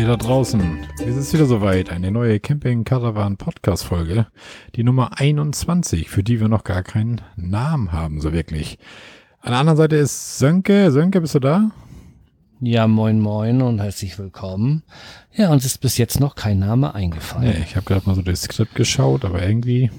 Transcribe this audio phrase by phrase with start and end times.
[0.00, 0.78] ihr da draußen.
[1.06, 1.90] Es ist wieder soweit.
[1.90, 4.26] Eine neue Camping Caravan Podcast Folge.
[4.74, 8.78] Die Nummer 21, für die wir noch gar keinen Namen haben, so wirklich.
[9.40, 10.90] An der anderen Seite ist Sönke.
[10.90, 11.70] Sönke, bist du da?
[12.60, 14.84] Ja, moin moin und herzlich willkommen.
[15.34, 17.50] Ja, uns ist bis jetzt noch kein Name eingefallen.
[17.50, 19.90] Nee, ich habe gerade mal so das Skript geschaut, aber irgendwie.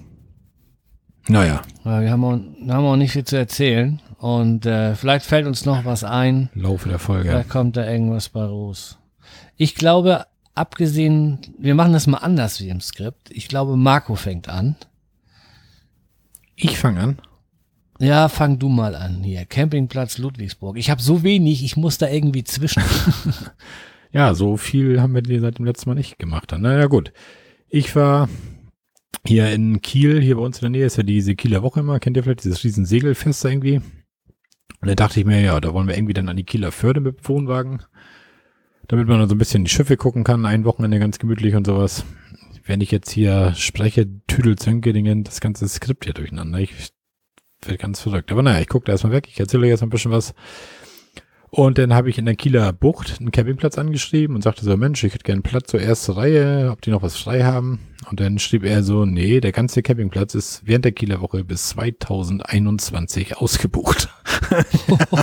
[1.27, 1.61] Naja.
[1.85, 4.01] Ja, wir haben auch, wir haben auch nicht viel zu erzählen.
[4.17, 6.49] Und äh, vielleicht fällt uns noch was ein.
[6.55, 7.29] Laufe der Folge.
[7.29, 8.97] Da kommt da irgendwas bei raus.
[9.57, 13.29] Ich glaube, abgesehen, wir machen das mal anders wie im Skript.
[13.31, 14.75] Ich glaube, Marco fängt an.
[16.55, 17.19] Ich fange an.
[17.99, 19.45] Ja, fang du mal an hier.
[19.45, 20.77] Campingplatz Ludwigsburg.
[20.77, 22.81] Ich habe so wenig, ich muss da irgendwie zwischen.
[24.11, 26.51] ja, so viel haben wir seit dem letzten Mal nicht gemacht.
[26.51, 26.61] Dann.
[26.61, 27.13] Naja, gut.
[27.69, 28.27] Ich war
[29.25, 31.99] hier in Kiel, hier bei uns in der Nähe ist ja diese Kieler Woche immer,
[31.99, 33.77] kennt ihr vielleicht dieses riesen Segelfest irgendwie.
[33.77, 37.01] Und da dachte ich mir, ja, da wollen wir irgendwie dann an die Kieler Förde
[37.01, 37.83] mit dem Wohnwagen,
[38.91, 42.03] damit man so ein bisschen die Schiffe gucken kann, ein Wochenende ganz gemütlich und sowas.
[42.65, 46.59] Wenn ich jetzt hier spreche, Tüdelzönkeringen, das ganze Skript hier durcheinander.
[46.59, 46.91] Ich
[47.65, 48.31] wird ganz verrückt.
[48.33, 49.27] Aber naja, ich gucke da erstmal weg.
[49.29, 50.33] Ich erzähle euch jetzt mal ein bisschen was.
[51.51, 55.03] Und dann habe ich in der Kieler Bucht einen Campingplatz angeschrieben und sagte so, Mensch,
[55.05, 57.79] ich hätte gerne Platz zur ersten Reihe, ob die noch was frei haben.
[58.09, 61.69] Und dann schrieb er so, nee, der ganze Campingplatz ist während der Kieler Woche bis
[61.69, 64.09] 2021 ausgebucht.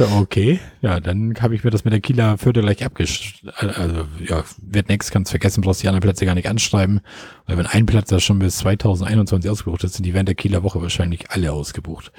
[0.00, 0.60] okay.
[0.80, 3.52] Ja, dann habe ich mir das mit der Kieler Förde gleich abgeschrieben.
[3.56, 7.00] Also, ja, wird nix, kannst vergessen, brauchst die anderen Plätze gar nicht anschreiben.
[7.46, 10.62] Weil wenn ein Platz da schon bis 2021 ausgebucht ist, sind die während der Kieler
[10.62, 12.12] Woche wahrscheinlich alle ausgebucht.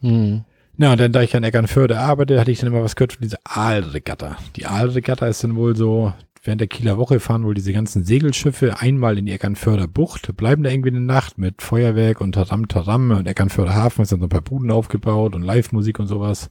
[0.00, 0.44] Hm.
[0.78, 3.22] Ja, und dann, da ich an Eckernförde arbeite, hatte ich dann immer was gehört von
[3.22, 4.38] dieser Aalregatta.
[4.56, 8.80] Die Aalregatta ist dann wohl so, während der Kieler Woche fahren wohl diese ganzen Segelschiffe
[8.80, 13.10] einmal in die Eckernförder Bucht, bleiben da irgendwie eine Nacht mit Feuerwerk und Taram Taram
[13.10, 16.50] und Eckernförder Hafen ist dann so ein paar Buden aufgebaut und Live-Musik und sowas.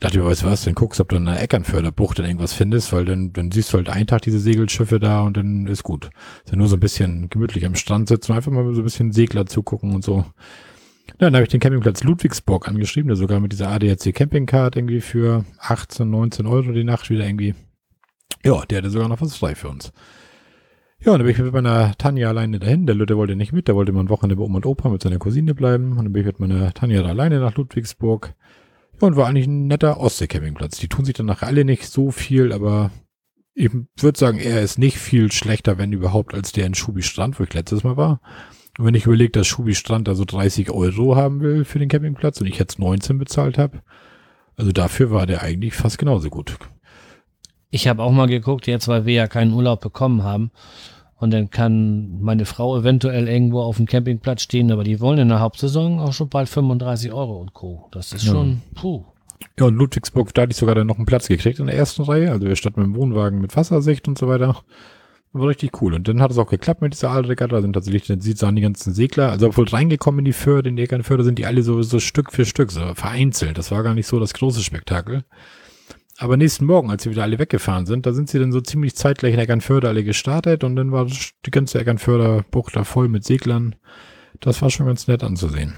[0.00, 2.52] Dachte ich weißt du was, dann guckst, ob du in der Eckernförder Bucht dann irgendwas
[2.52, 5.82] findest, weil dann, dann siehst du halt einen Tag diese Segelschiffe da und dann ist
[5.82, 6.10] gut.
[6.44, 9.10] Ist ja nur so ein bisschen gemütlich am Strand sitzen einfach mal so ein bisschen
[9.10, 10.24] Segler zugucken und so.
[11.08, 15.00] Ja, dann habe ich den Campingplatz Ludwigsburg angeschrieben, der sogar mit dieser ADAC Campingcard irgendwie
[15.00, 17.54] für 18, 19 Euro die Nacht wieder irgendwie.
[18.44, 19.92] Ja, der hatte sogar noch was frei für uns.
[21.00, 22.86] Ja, und dann bin ich mit meiner Tanja alleine dahin.
[22.86, 25.02] Der Lütte wollte nicht mit, der wollte mal ein Wochenende bei Oma und Opa mit
[25.02, 25.92] seiner Cousine bleiben.
[25.92, 28.34] Und dann bin ich mit meiner Tanja da alleine nach Ludwigsburg.
[29.00, 30.78] Ja, und war eigentlich ein netter Ostsee-Campingplatz.
[30.78, 32.90] Die tun sich dann nachher alle nicht so viel, aber
[33.54, 37.38] ich würde sagen, er ist nicht viel schlechter, wenn überhaupt, als der in Schubi Strand,
[37.38, 38.20] wo ich letztes Mal war.
[38.78, 41.88] Und wenn ich überlege, dass Schubi Strand da so 30 Euro haben will für den
[41.88, 43.82] Campingplatz und ich jetzt 19 bezahlt habe,
[44.56, 46.56] also dafür war der eigentlich fast genauso gut.
[47.70, 50.50] Ich habe auch mal geguckt, jetzt weil wir ja keinen Urlaub bekommen haben.
[51.18, 55.28] Und dann kann meine Frau eventuell irgendwo auf dem Campingplatz stehen, aber die wollen in
[55.28, 57.88] der Hauptsaison auch schon bald 35 Euro und Co.
[57.90, 58.80] Das ist schon, ja.
[58.80, 59.04] puh.
[59.58, 62.02] Ja, und Ludwigsburg, da hatte ich sogar dann noch einen Platz gekriegt in der ersten
[62.02, 62.30] Reihe.
[62.30, 64.62] Also wir standen mit dem Wohnwagen mit Wassersicht und so weiter.
[65.32, 65.94] War richtig cool.
[65.94, 67.56] Und dann hat es auch geklappt mit dieser Aalregatta.
[67.56, 70.68] Da sind tatsächlich, dann sieht man die ganzen Segler, also obwohl reingekommen in die Förde,
[70.68, 73.58] in die Eckernförde, sind die alle so, so Stück für Stück, so vereinzelt.
[73.58, 75.24] Das war gar nicht so das große Spektakel.
[76.18, 78.96] Aber nächsten Morgen, als sie wieder alle weggefahren sind, da sind sie dann so ziemlich
[78.96, 83.24] zeitgleich in Eckernförde alle gestartet und dann war die ganze Eckernförder Bucht da voll mit
[83.24, 83.76] Seglern.
[84.40, 85.74] Das war schon ganz nett anzusehen.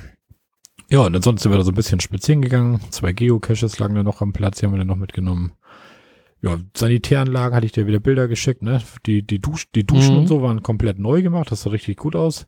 [0.89, 2.81] Ja, und ansonsten sind wir da so ein bisschen spazieren gegangen.
[2.91, 5.53] Zwei Geocaches lagen da noch am Platz, die haben wir dann noch mitgenommen
[6.43, 8.81] ja, Sanitäranlagen hatte ich dir wieder Bilder geschickt, ne?
[9.07, 10.21] Die, die, Dusch, die Duschen mhm.
[10.21, 12.47] und so waren komplett neu gemacht, das sah richtig gut aus.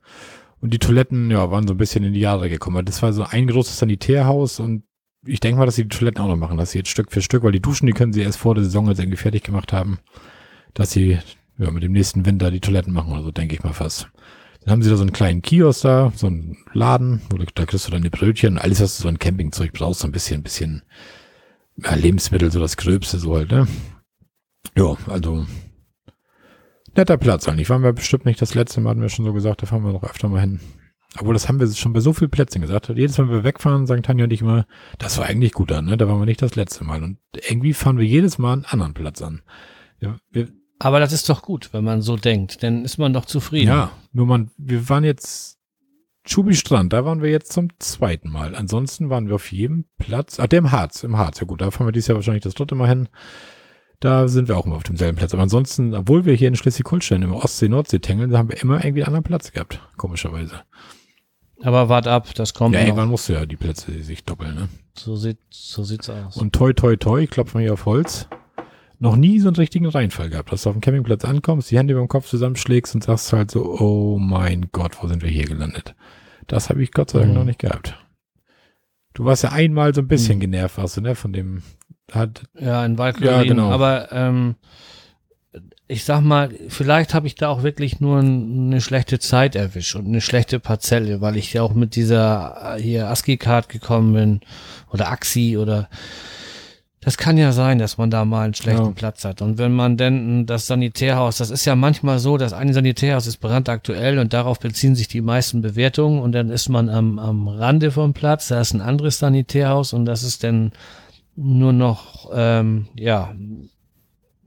[0.61, 2.85] Und die Toiletten, ja, waren so ein bisschen in die Jahre gekommen.
[2.85, 4.85] Das war so ein großes Sanitärhaus und
[5.25, 7.23] ich denke mal, dass sie die Toiletten auch noch machen, dass sie jetzt Stück für
[7.23, 9.73] Stück, weil die Duschen, die können sie erst vor der Saison jetzt irgendwie fertig gemacht
[9.73, 9.99] haben,
[10.75, 11.19] dass sie
[11.59, 14.09] ja, mit dem nächsten Winter die Toiletten machen oder so, denke ich mal fast.
[14.65, 17.67] Dann haben sie da so einen kleinen Kiosk da, so einen Laden, wo du, da
[17.67, 20.43] kriegst du dann die Brötchen, alles, was du so ein Campingzeug brauchst, so ein bisschen,
[20.43, 20.83] bisschen
[21.77, 23.67] ja, Lebensmittel, so das Gröbste so halt, ne?
[24.77, 25.47] Ja, also
[26.97, 27.71] netter Platz eigentlich.
[27.71, 29.93] Waren wir bestimmt nicht das letzte Mal, hatten wir schon so gesagt, da fahren wir
[29.93, 30.61] noch öfter mal hin.
[31.19, 32.89] Obwohl, das haben wir schon bei so vielen Plätzen gesagt.
[32.89, 34.67] Jedes Mal, wenn wir wegfahren, sagen Tanja und ich immer,
[34.99, 35.97] das war eigentlich gut an, ne?
[35.97, 37.03] Da waren wir nicht das letzte Mal.
[37.03, 39.43] Und irgendwie fahren wir jedes Mal einen anderen Platz an.
[39.99, 40.49] Wir, wir,
[40.79, 42.63] Aber das ist doch gut, wenn man so denkt.
[42.63, 43.69] Dann ist man doch zufrieden.
[43.69, 45.59] Ja, nur man, wir waren jetzt
[46.25, 48.55] Schubi Strand, da waren wir jetzt zum zweiten Mal.
[48.55, 51.71] Ansonsten waren wir auf jedem Platz, ah, der im Harz, im Harz, ja gut, da
[51.71, 53.09] fahren wir dieses Jahr wahrscheinlich das dritte Mal hin.
[53.99, 55.33] Da sind wir auch immer auf demselben Platz.
[55.33, 59.03] Aber ansonsten, obwohl wir hier in Schleswig-Holstein im Ostsee-Nordsee tängeln, da haben wir immer irgendwie
[59.03, 60.63] einen anderen Platz gehabt, komischerweise.
[61.63, 62.75] Aber wart ab, das kommt.
[62.75, 62.89] Ja, noch.
[62.89, 64.69] irgendwann musst du ja die Plätze sich doppeln, ne?
[64.99, 66.37] So sieht, so sieht's aus.
[66.37, 68.29] Und toi, toi, toi, ich klopfe mal hier auf Holz.
[68.99, 71.93] Noch nie so einen richtigen Reinfall gehabt, dass du auf dem Campingplatz ankommst, die Hände
[71.93, 75.45] über dem Kopf zusammenschlägst und sagst halt so, oh mein Gott, wo sind wir hier
[75.45, 75.95] gelandet?
[76.47, 77.39] Das habe ich Gott sei Dank mhm.
[77.39, 77.99] noch nicht gehabt.
[79.15, 80.43] Du warst ja einmal so ein bisschen mhm.
[80.43, 81.63] genervt, warst du, ne, von dem
[82.13, 83.37] Hat, Ja, in Waldklorin.
[83.37, 83.71] Ja, genau.
[83.71, 84.55] Aber ähm,
[85.87, 90.07] ich sag mal, vielleicht habe ich da auch wirklich nur eine schlechte Zeit erwischt und
[90.07, 94.41] eine schlechte Parzelle, weil ich ja auch mit dieser äh, hier ASCII-Card gekommen bin
[94.91, 95.89] oder AXI oder
[97.05, 98.93] das kann ja sein, dass man da mal einen schlechten Ja.
[98.93, 99.43] Platz hat.
[99.43, 103.39] Und wenn man denn das Sanitärhaus, das ist ja manchmal so, das eine Sanitärhaus ist
[103.39, 107.91] brandaktuell und darauf beziehen sich die meisten Bewertungen und dann ist man am, am Rande
[107.91, 110.71] vom Platz, da ist ein anderes Sanitärhaus und das ist dann
[111.35, 113.35] nur noch, ähm, ja,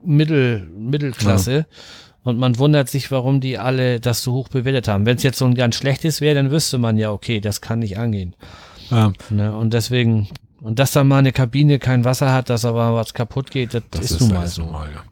[0.06, 1.66] Mittel, Mittelklasse.
[2.22, 5.06] Und man wundert sich, warum die alle das so hoch bewertet haben.
[5.06, 7.78] Wenn es jetzt so ein ganz schlechtes wäre, dann wüsste man ja, okay, das kann
[7.78, 8.34] nicht angehen.
[8.90, 9.56] äh, Ne?
[9.56, 10.28] Und deswegen,
[10.60, 13.82] und dass dann mal eine Kabine kein Wasser hat, dass aber was kaputt geht, das,
[13.92, 14.62] das ist, nun mal so.
[14.62, 15.04] normal, ja.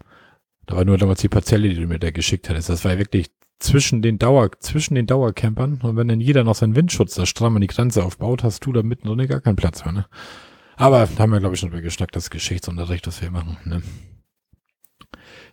[0.66, 2.68] Da war nur damals die Parzelle, die du mir da geschickt hattest.
[2.68, 3.30] Das war ja wirklich
[3.60, 5.80] zwischen den Dauer, zwischen den Dauercampern.
[5.82, 8.72] Und wenn dann jeder noch seinen Windschutz da stramm an die Grenze aufbaut, hast du
[8.72, 10.06] da mittendrin gar keinen Platz mehr, ne?
[10.76, 13.82] Aber da haben wir, glaube ich, schon drüber geschnackt, das Geschichtsunterricht, was wir machen, ne?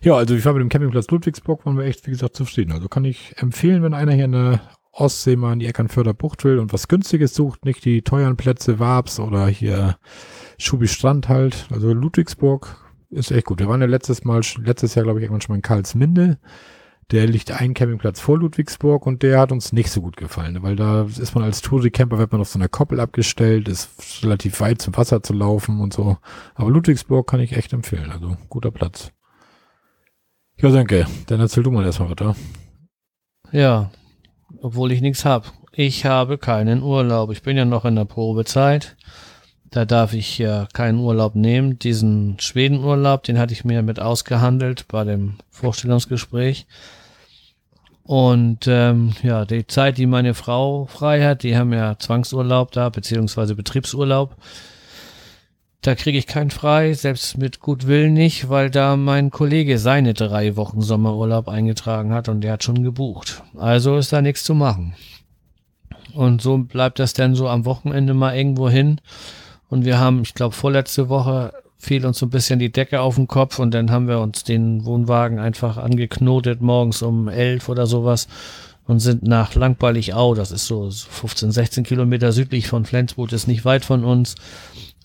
[0.02, 2.72] Ja, also ich war mit dem Campingplatz Ludwigsburg, waren wir echt, wie gesagt, zufrieden.
[2.72, 4.60] Also kann ich empfehlen, wenn einer hier in der
[4.90, 8.80] Ostsee mal in die Eckernförder Bucht will und was Günstiges sucht, nicht die teuren Plätze
[8.80, 9.96] Wabs oder hier
[10.58, 11.68] Schubi Strand halt.
[11.70, 12.76] Also Ludwigsburg
[13.10, 13.60] ist echt gut.
[13.60, 16.38] Wir waren ja letztes Mal, letztes Jahr, glaube ich, irgendwann schon mal in Karlsminde.
[17.12, 20.74] Der liegt einen Campingplatz vor Ludwigsburg und der hat uns nicht so gut gefallen, weil
[20.74, 24.82] da ist man als Touri-Camper, wird man auf so einer Koppel abgestellt, ist relativ weit
[24.82, 26.16] zum Wasser zu laufen und so.
[26.56, 28.10] Aber Ludwigsburg kann ich echt empfehlen.
[28.10, 29.12] Also guter Platz.
[30.60, 31.06] Ja, danke.
[31.26, 32.36] Dann erzähl du mal erstmal weiter.
[33.50, 33.90] Ja,
[34.60, 35.52] obwohl ich nichts hab.
[35.72, 37.30] Ich habe keinen Urlaub.
[37.32, 38.96] Ich bin ja noch in der Probezeit.
[39.70, 41.78] Da darf ich ja keinen Urlaub nehmen.
[41.78, 46.66] Diesen Schwedenurlaub, den hatte ich mir mit ausgehandelt bei dem Vorstellungsgespräch.
[48.04, 52.90] Und ähm, ja, die Zeit, die meine Frau frei hat, die haben ja Zwangsurlaub da,
[52.90, 54.36] beziehungsweise Betriebsurlaub.
[55.82, 60.14] Da kriege ich keinen frei, selbst mit gut Willen nicht, weil da mein Kollege seine
[60.14, 63.42] drei Wochen Sommerurlaub eingetragen hat und der hat schon gebucht.
[63.58, 64.94] Also ist da nichts zu machen.
[66.14, 69.00] Und so bleibt das dann so am Wochenende mal irgendwo hin.
[69.68, 73.16] Und wir haben, ich glaube, vorletzte Woche fiel uns so ein bisschen die Decke auf
[73.16, 77.88] den Kopf und dann haben wir uns den Wohnwagen einfach angeknotet morgens um elf oder
[77.88, 78.28] sowas
[78.86, 83.64] und sind nach Langballig-Au, das ist so 15, 16 Kilometer südlich von Flensburg, ist nicht
[83.64, 84.36] weit von uns.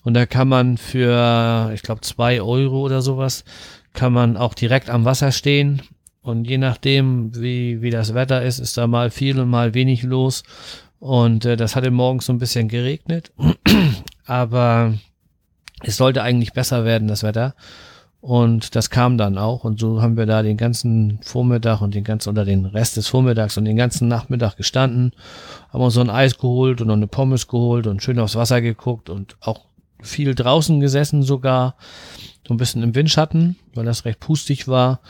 [0.04, 3.44] Und da kann man für, ich glaube, zwei Euro oder sowas,
[3.92, 5.82] kann man auch direkt am Wasser stehen.
[6.22, 10.02] Und je nachdem, wie, wie das Wetter ist, ist da mal viel und mal wenig
[10.02, 10.42] los.
[11.00, 13.32] Und äh, das hatte morgens so ein bisschen geregnet.
[14.26, 14.94] Aber
[15.82, 17.54] es sollte eigentlich besser werden, das Wetter.
[18.20, 19.64] Und das kam dann auch.
[19.64, 23.06] Und so haben wir da den ganzen Vormittag und den ganzen, oder den Rest des
[23.06, 25.12] Vormittags und den ganzen Nachmittag gestanden,
[25.72, 28.60] haben uns so ein Eis geholt und noch eine Pommes geholt und schön aufs Wasser
[28.60, 29.60] geguckt und auch
[30.02, 31.74] viel draußen gesessen sogar.
[32.46, 35.00] So ein bisschen im Windschatten, weil das recht pustig war.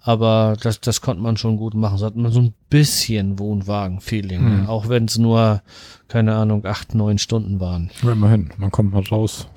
[0.00, 1.98] Aber das, das konnte man schon gut machen.
[1.98, 4.40] So hat man so ein bisschen Wohnwagen-Feeling.
[4.40, 4.60] Hm.
[4.62, 4.68] ne?
[4.68, 5.62] Auch wenn es nur,
[6.08, 7.90] keine Ahnung, acht, neun Stunden waren.
[8.02, 9.48] Immerhin, man kommt mal raus.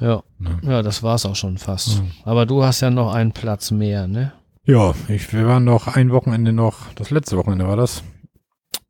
[0.00, 0.58] Ja, Ne?
[0.62, 1.98] ja das war's auch schon fast.
[1.98, 2.02] Ja.
[2.24, 4.32] Aber du hast ja noch einen Platz mehr, ne?
[4.64, 8.02] Ja, ich, wir waren noch ein Wochenende noch, das letzte Wochenende war das,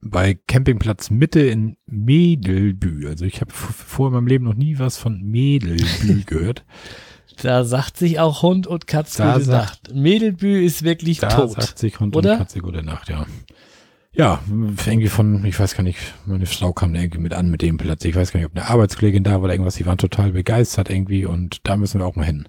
[0.02, 3.08] bei Campingplatz Mitte in Medelbü.
[3.08, 6.64] Also ich habe vorher in meinem Leben noch nie was von Medelbü gehört.
[7.42, 9.94] Da sagt sich auch Hund und Katz Da gute sagt- Nacht.
[9.94, 11.52] Medelbü ist wirklich Da tot.
[11.52, 12.32] sagt sich Hund oder?
[12.32, 13.26] und Katze gute Nacht, ja.
[14.12, 14.40] Ja,
[14.86, 17.76] irgendwie von, ich weiß gar nicht, meine Frau kam da irgendwie mit an mit dem
[17.76, 18.02] Platz.
[18.06, 19.74] Ich weiß gar nicht, ob eine Arbeitskollegin da war oder irgendwas.
[19.74, 22.48] Die waren total begeistert irgendwie und da müssen wir auch mal hin.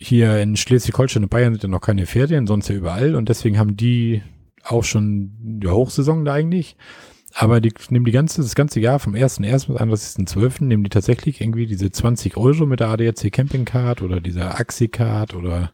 [0.00, 3.56] Hier in Schleswig-Holstein und Bayern sind ja noch keine Ferien, sonst ja überall und deswegen
[3.58, 4.20] haben die
[4.68, 6.76] auch schon die Hochsaison da eigentlich.
[7.38, 9.66] Aber die nehmen die ganze, das ganze Jahr vom 1.1.
[9.66, 10.64] bis 31.12.
[10.64, 14.88] nehmen die tatsächlich irgendwie diese 20 Euro mit der ADAC Camping Card oder dieser Axi
[14.88, 15.72] Card oder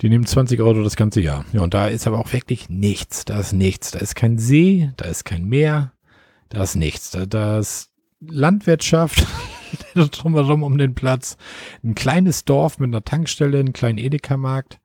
[0.00, 1.44] die nehmen 20 Euro das ganze Jahr.
[1.52, 3.24] Ja, und da ist aber auch wirklich nichts.
[3.24, 3.92] Da ist nichts.
[3.92, 5.92] Da ist kein See, da ist kein Meer,
[6.48, 7.12] da ist nichts.
[7.12, 9.24] Da, da ist Landwirtschaft
[9.94, 11.36] drumherum um den Platz.
[11.84, 14.80] Ein kleines Dorf mit einer Tankstelle, einen kleinen Edeka-Markt.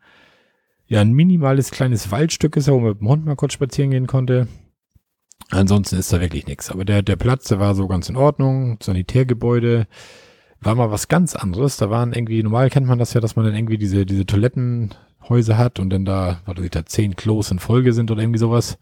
[0.89, 4.07] Ja, ein minimales kleines Waldstück ist, wo man mit dem Hund mal kurz spazieren gehen
[4.07, 4.47] konnte.
[5.51, 6.71] Ansonsten ist da wirklich nichts.
[6.71, 8.79] Aber der, der Platz, der war so ganz in Ordnung.
[8.81, 9.87] Sanitärgebäude
[10.61, 11.77] war mal was ganz anderes.
[11.77, 15.59] Da waren irgendwie, normal kennt man das ja, dass man dann irgendwie diese, diese Toilettenhäuser
[15.59, 18.39] hat und dann da, was weiß ich, da zehn Klos in Folge sind oder irgendwie
[18.39, 18.79] sowas.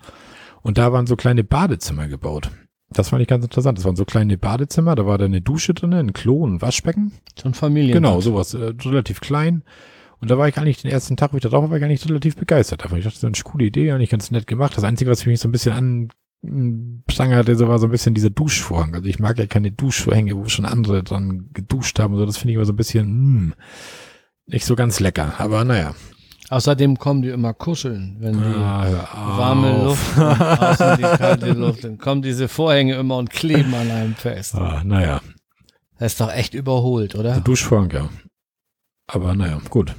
[0.62, 2.52] Und da waren so kleine Badezimmer gebaut.
[2.90, 3.78] Das fand ich ganz interessant.
[3.78, 7.12] Das waren so kleine Badezimmer, da war da eine Dusche drin, ein Klo, ein Waschbecken.
[7.38, 7.94] So ein Familien.
[7.94, 9.64] Genau, sowas, äh, relativ klein.
[10.20, 12.08] Und da war ich eigentlich den ersten Tag, wo ich da drauf war, ich eigentlich
[12.10, 12.98] relativ begeistert davon.
[12.98, 14.76] Ich dachte, das ist eine coole Idee, eigentlich ganz nett gemacht.
[14.76, 16.10] Das Einzige, was mich so ein bisschen
[17.08, 18.94] prangerte so war so ein bisschen dieser Duschvorhang.
[18.96, 22.16] Also ich mag ja keine Duschvorhänge, wo schon andere dran geduscht haben.
[22.16, 23.54] So, das finde ich immer so ein bisschen mh,
[24.46, 25.34] nicht so ganz lecker.
[25.40, 25.94] Aber naja.
[26.50, 31.84] Außerdem kommen die immer kuscheln, wenn die Ah, warme Luft und außen die kalte Luft,
[31.84, 34.56] dann kommen diese Vorhänge immer und kleben an einem fest.
[34.56, 35.20] Ah, naja.
[36.00, 37.42] Das ist doch echt überholt, Der oder?
[37.42, 38.10] Duschvorhang, ja.
[39.08, 39.94] Aber naja, gut.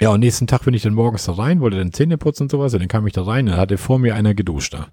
[0.00, 2.50] Ja, und nächsten Tag bin ich dann morgens da rein, wollte dann Zähne putzen und
[2.50, 4.88] sowas, und dann kam ich da rein, dann hatte vor mir einer geduscht da.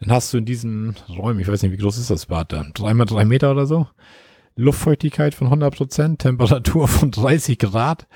[0.00, 2.64] Dann hast du in diesen Räumen, ich weiß nicht, wie groß ist das Bad da?
[2.74, 3.86] Dreimal drei Meter oder so?
[4.54, 8.06] Luftfeuchtigkeit von 100 Prozent, Temperatur von 30 Grad,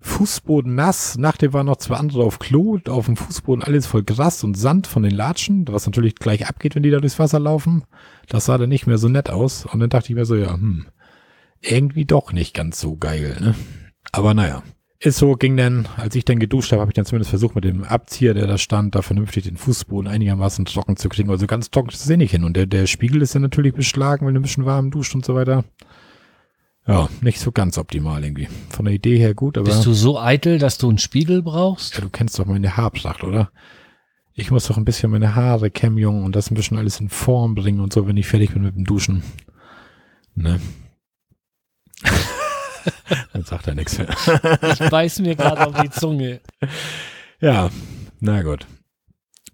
[0.00, 4.04] Fußboden nass, nach dem waren noch zwei andere auf Klo, auf dem Fußboden alles voll
[4.04, 7.40] Gras und Sand von den Latschen, was natürlich gleich abgeht, wenn die da durchs Wasser
[7.40, 7.84] laufen.
[8.28, 10.52] Das sah dann nicht mehr so nett aus, und dann dachte ich mir so, ja,
[10.52, 10.86] hm,
[11.60, 13.54] irgendwie doch nicht ganz so geil, ne?
[14.12, 14.62] Aber naja.
[15.00, 17.62] Ist so, ging dann, als ich dann geduscht habe, habe ich dann zumindest versucht, mit
[17.62, 21.30] dem Abzieher, der da stand, da vernünftig den Fußboden einigermaßen trocken zu kriegen.
[21.30, 22.42] Also ganz trocken ist es eh nicht hin.
[22.42, 25.24] Und der, der Spiegel ist dann natürlich beschlagen, wenn du ein bisschen warm duscht und
[25.24, 25.64] so weiter.
[26.88, 28.48] Ja, nicht so ganz optimal irgendwie.
[28.70, 31.94] Von der Idee her gut, aber Bist du so eitel, dass du einen Spiegel brauchst?
[31.94, 33.52] ja, du kennst doch meine Haarpracht, oder?
[34.34, 37.54] Ich muss doch ein bisschen meine Haare kämmen, und das ein bisschen alles in Form
[37.54, 39.22] bringen und so, wenn ich fertig bin mit dem Duschen.
[40.34, 40.60] Ne?
[43.32, 44.08] Dann sagt er nichts mehr.
[44.72, 46.40] Ich beiß mir gerade auf die Zunge.
[47.40, 47.70] Ja,
[48.20, 48.66] na gut.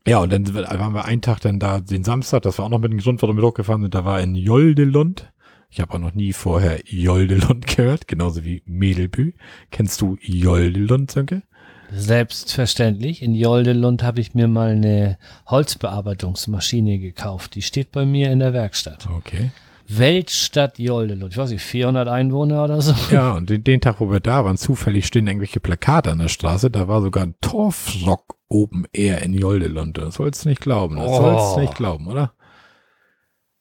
[0.06, 2.78] Ja, und dann waren wir einen Tag dann da, den Samstag, das war auch noch
[2.78, 5.32] mit dem warum wir hochgefahren sind, da war in Joldelund.
[5.70, 9.32] Ich habe auch noch nie vorher Joldelund gehört, genauso wie Medelbü.
[9.70, 11.42] Kennst du Joldelund, Sönke?
[11.90, 13.22] Selbstverständlich.
[13.22, 17.54] In Joldelund habe ich mir mal eine Holzbearbeitungsmaschine gekauft.
[17.54, 19.08] Die steht bei mir in der Werkstatt.
[19.10, 19.50] Okay.
[19.88, 21.32] Weltstadt Joldelund.
[21.32, 22.94] Ich weiß nicht, 400 Einwohner oder so.
[23.14, 26.28] Ja, und den, den Tag, wo wir da waren, zufällig stehen irgendwelche Plakate an der
[26.28, 29.98] Straße, da war sogar ein Torfrock oben eher in Joldelund.
[29.98, 31.16] Das sollst du nicht glauben, das Oh.
[31.16, 32.32] sollst du nicht glauben, oder?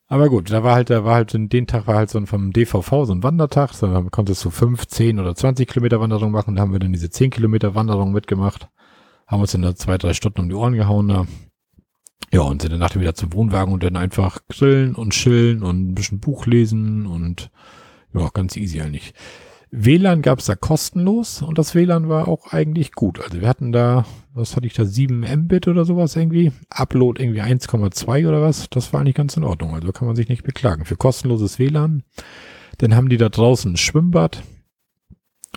[0.08, 2.28] Aber gut, da war halt, da war halt, in den Tag war halt so ein
[2.28, 6.32] vom DVV so ein Wandertag, so, da konntest du fünf, zehn oder 20 Kilometer Wanderung
[6.32, 8.68] machen, da haben wir dann diese 10 Kilometer Wanderung mitgemacht,
[9.28, 11.26] haben uns dann da zwei, drei Stunden um die Ohren gehauen da.
[12.32, 15.90] Ja, und sind dann nachher wieder zum Wohnwagen und dann einfach grillen und chillen und
[15.90, 17.52] ein bisschen Buch lesen und
[18.14, 19.14] ja, ganz easy eigentlich.
[19.76, 23.20] WLAN gab's da kostenlos und das WLAN war auch eigentlich gut.
[23.20, 26.52] Also wir hatten da, was hatte ich da, 7 Mbit oder sowas irgendwie.
[26.70, 28.70] Upload irgendwie 1,2 oder was.
[28.70, 29.74] Das war eigentlich ganz in Ordnung.
[29.74, 30.86] Also kann man sich nicht beklagen.
[30.86, 32.04] Für kostenloses WLAN.
[32.78, 34.44] Dann haben die da draußen ein Schwimmbad.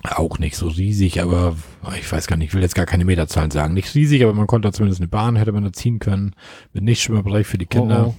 [0.05, 1.57] Auch nicht so riesig, aber
[1.99, 3.75] ich weiß gar nicht, ich will jetzt gar keine Meterzahlen sagen.
[3.75, 6.35] Nicht riesig, aber man konnte da zumindest eine Bahn, hätte man da ziehen können.
[6.73, 8.09] Mit Nichtschwimmerbereich für die Kinder.
[8.09, 8.15] Oh, oh.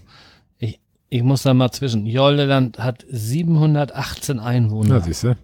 [0.57, 0.79] Ich,
[1.09, 2.05] ich muss da mal zwischen.
[2.05, 4.95] Joldeland hat 718 Einwohner.
[4.95, 5.37] Na, siehst du?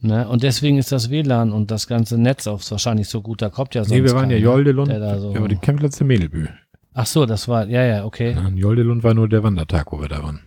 [0.00, 0.28] Ne?
[0.28, 3.40] Und deswegen ist das WLAN und das ganze Netz auch wahrscheinlich so gut.
[3.40, 4.88] Da kommt ja sonst Nee, wir waren ja keiner, Joldelund.
[4.88, 6.48] so- Ja, aber die Campingplatz der Medelbü.
[6.92, 8.32] Ach so, das war, ja, ja, okay.
[8.32, 10.40] Ja, Joldelund war nur der Wandertag, wo wir da waren.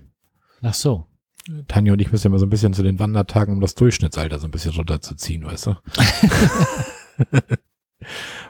[0.61, 1.05] Ach so.
[1.67, 4.39] Tanja und ich müssen ja immer so ein bisschen zu den Wandertagen, um das Durchschnittsalter
[4.39, 5.75] so ein bisschen runterzuziehen, weißt du?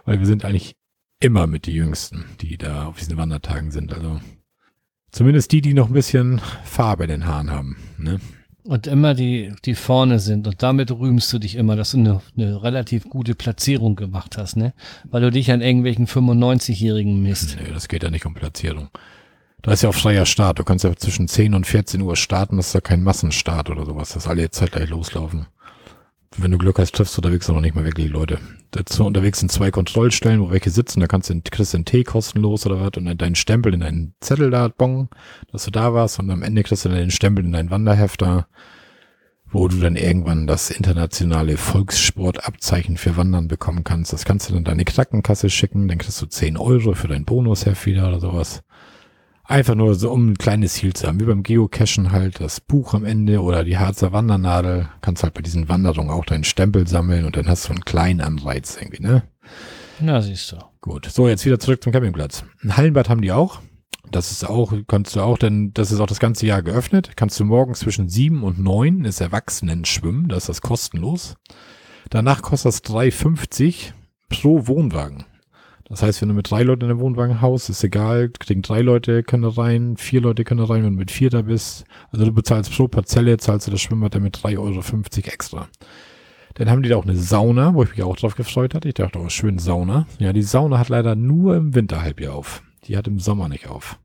[0.05, 0.75] Weil wir sind eigentlich
[1.19, 3.93] immer mit die Jüngsten, die da auf diesen Wandertagen sind.
[3.93, 4.19] Also
[5.11, 7.77] zumindest die, die noch ein bisschen Farbe in den Haaren haben.
[7.97, 8.19] Ne?
[8.63, 10.47] Und immer die, die vorne sind.
[10.47, 14.57] Und damit rühmst du dich immer, dass du eine, eine relativ gute Platzierung gemacht hast,
[14.57, 14.73] ne?
[15.09, 17.57] Weil du dich an irgendwelchen 95-Jährigen misst.
[17.59, 18.89] Nee, das geht ja nicht um Platzierung.
[19.61, 20.59] Da ist ja auch freier Start.
[20.59, 22.57] Du kannst ja zwischen 10 und 14 Uhr starten.
[22.57, 25.47] Das ist ja kein Massenstart oder sowas, dass alle jetzt zeitgleich loslaufen.
[26.37, 28.39] Wenn du Glück hast, triffst du unterwegs auch noch nicht mal wirklich Leute.
[28.71, 31.01] Dazu unterwegs sind zwei Kontrollstellen, wo welche sitzen.
[31.01, 33.81] Da kannst du, kriegst du einen Tee kostenlos oder was und dann deinen Stempel in
[33.81, 35.09] deinen Zettel da, bong,
[35.51, 36.19] dass du da warst.
[36.19, 38.47] Und am Ende kriegst du dann den Stempel in dein Wanderhefter,
[39.51, 44.13] wo du dann irgendwann das internationale Volkssportabzeichen für Wandern bekommen kannst.
[44.13, 45.87] Das kannst du dann deine Krankenkasse schicken.
[45.87, 48.61] Dann kriegst du 10 Euro für dein Bonusheft wieder oder sowas.
[49.49, 51.19] Einfach nur so, um ein kleines Ziel zu haben.
[51.19, 54.89] Wie beim Geocachen halt das Buch am Ende oder die Harzer Wandernadel.
[55.01, 58.21] Kannst halt bei diesen Wanderungen auch deinen Stempel sammeln und dann hast du einen kleinen
[58.21, 59.23] Anreiz irgendwie, ne?
[59.99, 60.57] Na, siehst du.
[60.81, 61.07] Gut.
[61.07, 62.43] So, jetzt wieder zurück zum Campingplatz.
[62.61, 63.59] Ein Hallenbad haben die auch.
[64.11, 67.13] Das ist auch, kannst du auch, denn das ist auch das ganze Jahr geöffnet.
[67.15, 70.27] Kannst du morgens zwischen sieben und neun ist Erwachsenen schwimmen.
[70.29, 71.37] Das ist das kostenlos.
[72.11, 73.93] Danach kostet das 3,50
[74.29, 75.25] pro Wohnwagen.
[75.89, 78.81] Das heißt, wenn du mit drei Leuten in einem Wohnwagen haust, ist egal, kriegen drei
[78.81, 81.83] Leute können rein, vier Leute können rein, wenn du mit vier da bist.
[82.11, 84.79] Also du bezahlst pro Parzelle, zahlst du das Schwimmbad dann mit 3,50 Euro
[85.25, 85.67] extra.
[86.53, 88.87] Dann haben die da auch eine Sauna, wo ich mich auch drauf gefreut hatte.
[88.87, 90.05] Ich dachte, oh, schön Sauna.
[90.19, 92.61] Ja, die Sauna hat leider nur im Winterhalbjahr auf.
[92.85, 93.97] Die hat im Sommer nicht auf.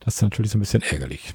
[0.00, 1.34] Das ist natürlich so ein bisschen ärgerlich.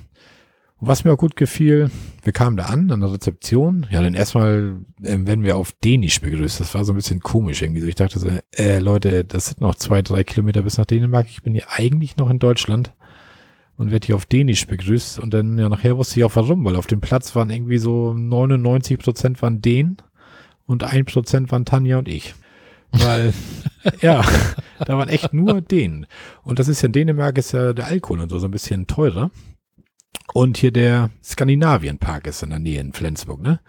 [0.79, 1.91] Und was mir auch gut gefiel,
[2.23, 3.85] wir kamen da an, an der Rezeption.
[3.91, 6.59] Ja, dann erstmal äh, werden wir auf Dänisch begrüßt.
[6.59, 7.87] Das war so ein bisschen komisch irgendwie.
[7.87, 11.27] Ich dachte so, äh, Leute, das sind noch zwei, drei Kilometer bis nach Dänemark.
[11.29, 12.93] Ich bin hier eigentlich noch in Deutschland
[13.75, 15.19] und werde hier auf Dänisch begrüßt.
[15.19, 18.13] Und dann, ja, nachher wusste ich auch warum, weil auf dem Platz waren irgendwie so
[18.13, 19.97] 99 Prozent waren Dänen
[20.65, 22.35] und ein Prozent waren Tanja und ich.
[22.91, 23.33] Weil,
[24.01, 24.23] ja,
[24.85, 26.07] da waren echt nur Dänen.
[26.43, 28.87] Und das ist ja in Dänemark ist ja der Alkohol und so, so ein bisschen
[28.87, 29.29] teurer.
[30.33, 33.59] Und hier der Skandinavienpark ist in der Nähe in Flensburg, ne?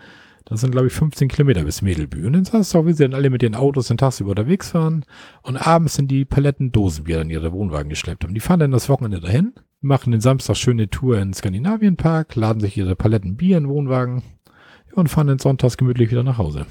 [0.50, 2.26] Das sind, glaube ich, 15 Kilometer bis Mädelbü.
[2.26, 4.74] Und dann sagst du auch, wie sie dann alle mit ihren Autos den tagsüber unterwegs
[4.74, 5.04] waren.
[5.42, 8.34] Und abends sind die Paletten Dosenbier in ihre Wohnwagen geschleppt haben.
[8.34, 12.58] Die fahren dann das Wochenende dahin, machen den Samstag schöne Tour in den Skandinavienpark, laden
[12.58, 14.24] sich ihre Paletten Bier in den Wohnwagen
[14.92, 16.66] und fahren dann sonntags gemütlich wieder nach Hause.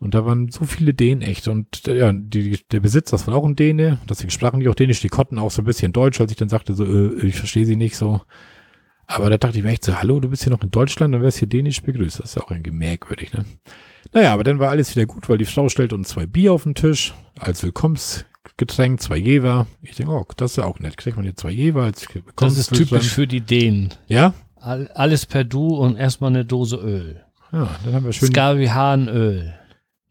[0.00, 1.48] Und da waren so viele Dänen echt.
[1.48, 3.98] Und ja, die, der Besitzer, das war auch ein Däne.
[4.08, 5.00] Deswegen sprachen die auch Dänisch.
[5.00, 7.66] Die konnten auch so ein bisschen Deutsch, als ich dann sagte, so, äh, ich verstehe
[7.66, 8.22] sie nicht so.
[9.06, 11.22] Aber da dachte ich mir echt so, hallo, du bist hier noch in Deutschland, dann
[11.22, 12.18] wärst hier dänisch begrüßt.
[12.18, 13.44] Das ist ja auch irgendwie merkwürdig, ne?
[14.12, 16.62] Naja, aber dann war alles wieder gut, weil die Frau stellte uns zwei Bier auf
[16.62, 19.66] den Tisch als Willkommensgetränk, zwei Jever.
[19.82, 20.96] Ich denke, oh, das ist ja auch nett.
[20.96, 23.90] Kriegt man hier zwei Jever als Das ist typisch für die Dänen.
[24.06, 24.34] Ja?
[24.56, 27.22] All, alles per Du und erstmal eine Dose Öl.
[27.52, 29.54] Ja, dann haben wir schön Skavihanöl.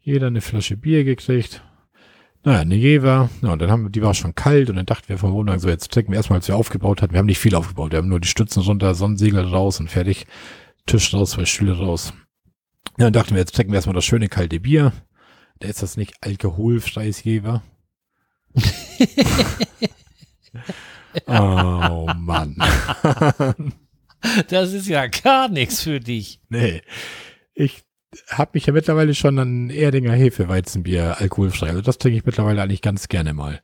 [0.00, 1.62] jeder eine Flasche Bier gekriegt.
[2.46, 3.28] Naja, eine Jever.
[3.42, 5.58] Ja, und dann haben wir, die war schon kalt und dann dachten wir vom Wohnwagen
[5.58, 7.12] so, jetzt trinken wir erstmal, als wir aufgebaut hatten.
[7.12, 7.90] Wir haben nicht viel aufgebaut.
[7.90, 10.28] Wir haben nur die Stützen runter, Sonnensegel raus und fertig.
[10.86, 12.12] Tisch raus, zwei Stühle raus.
[12.98, 14.92] Ja, dann dachten wir, jetzt trinken wir erstmal das schöne kalte Bier.
[15.58, 17.64] Da ist das nicht alkoholfreies Jever.
[21.26, 22.62] oh Mann.
[24.46, 26.38] Das ist ja gar nichts für dich.
[26.48, 26.82] Nee.
[27.54, 27.85] Ich
[28.30, 31.68] habe mich ja mittlerweile schon an Erdinger Hefeweizenbier alkoholfrei.
[31.68, 33.60] Also das trinke ich mittlerweile eigentlich ganz gerne mal.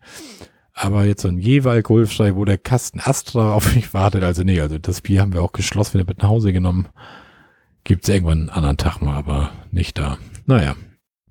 [0.75, 4.61] Aber jetzt so ein Jever alkoholfrei, wo der Kasten Astra auf mich wartet, also nee,
[4.61, 6.89] also das Bier haben wir auch geschlossen, wieder mit nach Hause genommen.
[7.85, 10.19] Gibt's irgendwann einen anderen Tag mal, aber nicht da.
[10.47, 10.77] Naja,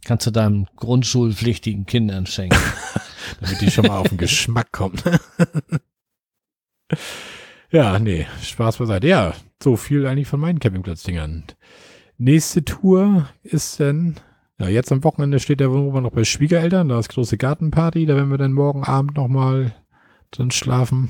[0.03, 2.57] Kannst du deinem grundschulpflichtigen Kindern schenken.
[3.39, 4.99] damit die schon mal auf den Geschmack kommen.
[7.71, 9.07] ja, nee, Spaß beiseite.
[9.07, 11.43] Ja, so viel eigentlich von meinen Campingplatzdingern.
[12.23, 14.13] Nächste Tour ist dann,
[14.59, 18.15] ja, jetzt am Wochenende steht der Wohnmobil noch bei Schwiegereltern, da ist große Gartenparty, da
[18.15, 19.73] werden wir dann morgen Abend nochmal
[20.29, 21.09] drin schlafen.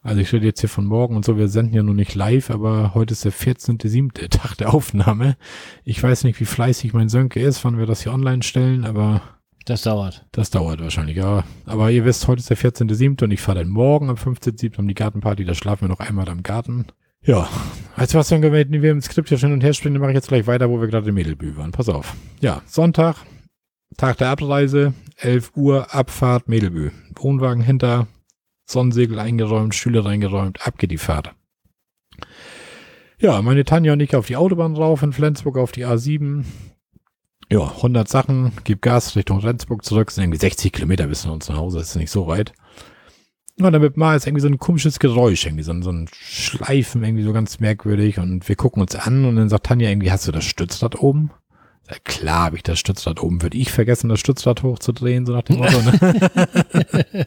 [0.00, 2.48] Also ich rede jetzt hier von morgen und so, wir senden ja nur nicht live,
[2.50, 4.30] aber heute ist der 14.7.
[4.30, 5.36] Tag der Aufnahme.
[5.84, 9.20] Ich weiß nicht, wie fleißig mein Sönke ist, wann wir das hier online stellen, aber
[9.66, 10.24] Das dauert.
[10.32, 11.44] das dauert wahrscheinlich, ja.
[11.66, 13.24] Aber ihr wisst, heute ist der 14.7.
[13.24, 14.78] und ich fahre dann morgen am 15.7.
[14.78, 16.86] um die Gartenparty, da schlafen wir noch einmal am Garten.
[17.24, 17.48] Ja,
[17.96, 20.12] du was, Sönke, wenn wir im Skript hier schon hin und her springen, dann mache
[20.12, 21.72] ich jetzt gleich weiter, wo wir gerade im Mädelbü waren.
[21.72, 22.14] Pass auf.
[22.40, 23.16] Ja, Sonntag,
[23.96, 26.90] Tag der Abreise, 11 Uhr, Abfahrt, Mädelbü.
[27.16, 28.06] Wohnwagen hinter,
[28.66, 31.34] Sonnensegel eingeräumt, Stühle reingeräumt, ab geht die Fahrt.
[33.18, 36.44] Ja, meine Tanja und ich auf die Autobahn rauf in Flensburg auf die A7.
[37.50, 41.48] Ja, 100 Sachen, gib Gas Richtung Rendsburg zurück, sind irgendwie 60 Kilometer bis zu uns
[41.48, 42.52] nach Hause, ist nicht so weit.
[43.60, 47.02] Ja, damit mal ist irgendwie so ein komisches Geräusch, irgendwie so ein, so ein Schleifen,
[47.02, 50.28] irgendwie so ganz merkwürdig und wir gucken uns an und dann sagt Tanja irgendwie, hast
[50.28, 51.30] du das Stützrad oben?
[51.90, 53.40] Ja, klar habe ich das Stützrad oben.
[53.40, 57.26] Würde ich vergessen, das Stützrad hochzudrehen, so nach dem Motto, ne?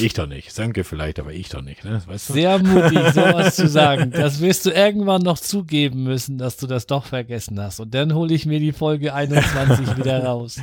[0.00, 0.52] ich doch nicht.
[0.52, 2.02] Sönke vielleicht, aber ich doch nicht, ne?
[2.04, 2.32] Weißt du?
[2.32, 4.10] Sehr mutig, sowas zu sagen.
[4.10, 7.78] Das wirst du irgendwann noch zugeben müssen, dass du das doch vergessen hast.
[7.78, 10.60] Und dann hole ich mir die Folge 21 wieder raus.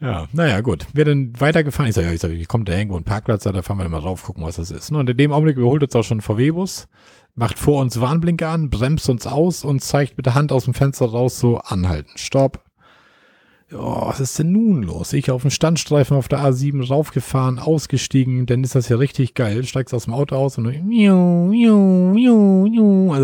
[0.00, 0.86] Ja, naja, gut.
[0.92, 1.88] Wir dann weitergefahren.
[1.88, 4.00] Ich sage, ja, ich sag, ich kommt da irgendwo ein Parkplatz, da fahren wir mal
[4.00, 4.92] drauf, gucken, was das ist.
[4.92, 4.98] ne?
[4.98, 6.86] Und in dem Augenblick überholt uns auch schon ein VW-Bus,
[7.34, 10.74] macht vor uns Warnblinker an, bremst uns aus und zeigt mit der Hand aus dem
[10.74, 12.10] Fenster raus so anhalten.
[12.16, 12.62] Stopp.
[13.70, 15.12] Ja, was ist denn nun los?
[15.12, 19.62] Ich auf dem Standstreifen auf der A7 raufgefahren, ausgestiegen, dann ist das ja richtig geil.
[19.64, 20.78] Steigst aus dem Auto aus und also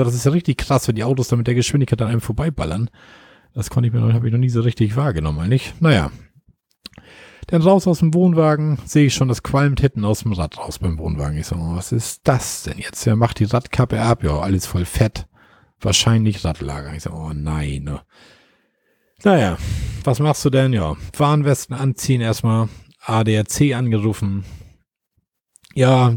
[0.05, 2.91] das ist ja richtig krass, wenn die Autos da mit der Geschwindigkeit an einem vorbeiballern.
[3.55, 5.73] Das konnte ich mir noch, habe ich noch nie so richtig wahrgenommen, eigentlich.
[5.81, 6.11] Naja.
[7.49, 10.79] Dann raus aus dem Wohnwagen, sehe ich schon, das qualmt hinten aus dem Rad raus
[10.79, 11.39] beim Wohnwagen.
[11.39, 13.05] Ich so, was ist das denn jetzt?
[13.05, 15.27] Ja, macht die Radkappe ab, ja, alles voll fett.
[15.81, 16.95] Wahrscheinlich Radlager.
[16.95, 17.85] Ich so, oh nein.
[17.85, 18.01] Ne.
[19.23, 19.59] Naja,
[20.05, 20.73] was machst du denn?
[20.73, 22.69] Ja, Warnwesten anziehen erstmal,
[23.01, 24.45] ADAC angerufen.
[25.75, 26.15] Ja,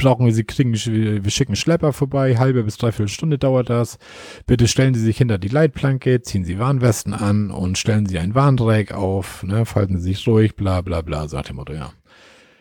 [0.00, 3.98] brauchen wir sie, kriegen, wir schicken Schlepper vorbei, halbe bis dreiviertel Stunde dauert das.
[4.46, 8.34] Bitte stellen Sie sich hinter die Leitplanke, ziehen Sie Warnwesten an und stellen Sie ein
[8.34, 11.92] Warndreieck auf, ne, falten Sie sich ruhig, bla bla bla, sagt der Motto, ja.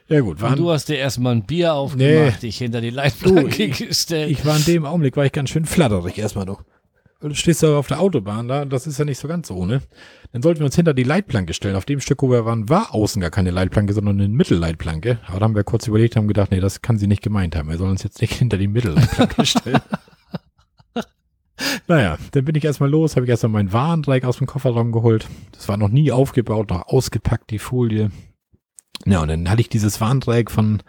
[0.09, 3.69] Ja gut, Und waren, du hast dir erstmal ein Bier aufgemacht, dich hinter die Leitplanke
[3.69, 4.31] gestellt.
[4.31, 6.63] ich war in dem Augenblick, war ich ganz schön flatterig erstmal noch.
[7.21, 9.81] Du stehst da auf der Autobahn da, das ist ja nicht so ganz so, ne?
[10.31, 11.75] Dann sollten wir uns hinter die Leitplanke stellen.
[11.75, 15.19] Auf dem Stück, wo wir waren, war außen gar keine Leitplanke, sondern eine Mittelleitplanke.
[15.27, 17.67] Aber da haben wir kurz überlegt, haben gedacht, nee, das kann sie nicht gemeint haben.
[17.67, 19.81] Wir sollen uns jetzt nicht hinter die Mittelleitplanke stellen.
[21.87, 25.27] naja, dann bin ich erstmal los, habe ich erstmal meinen Warndreieck aus dem Kofferraum geholt.
[25.51, 28.11] Das war noch nie aufgebaut, noch ausgepackt, die Folie.
[29.05, 30.83] Ja, und dann hatte ich dieses Warndreieck von,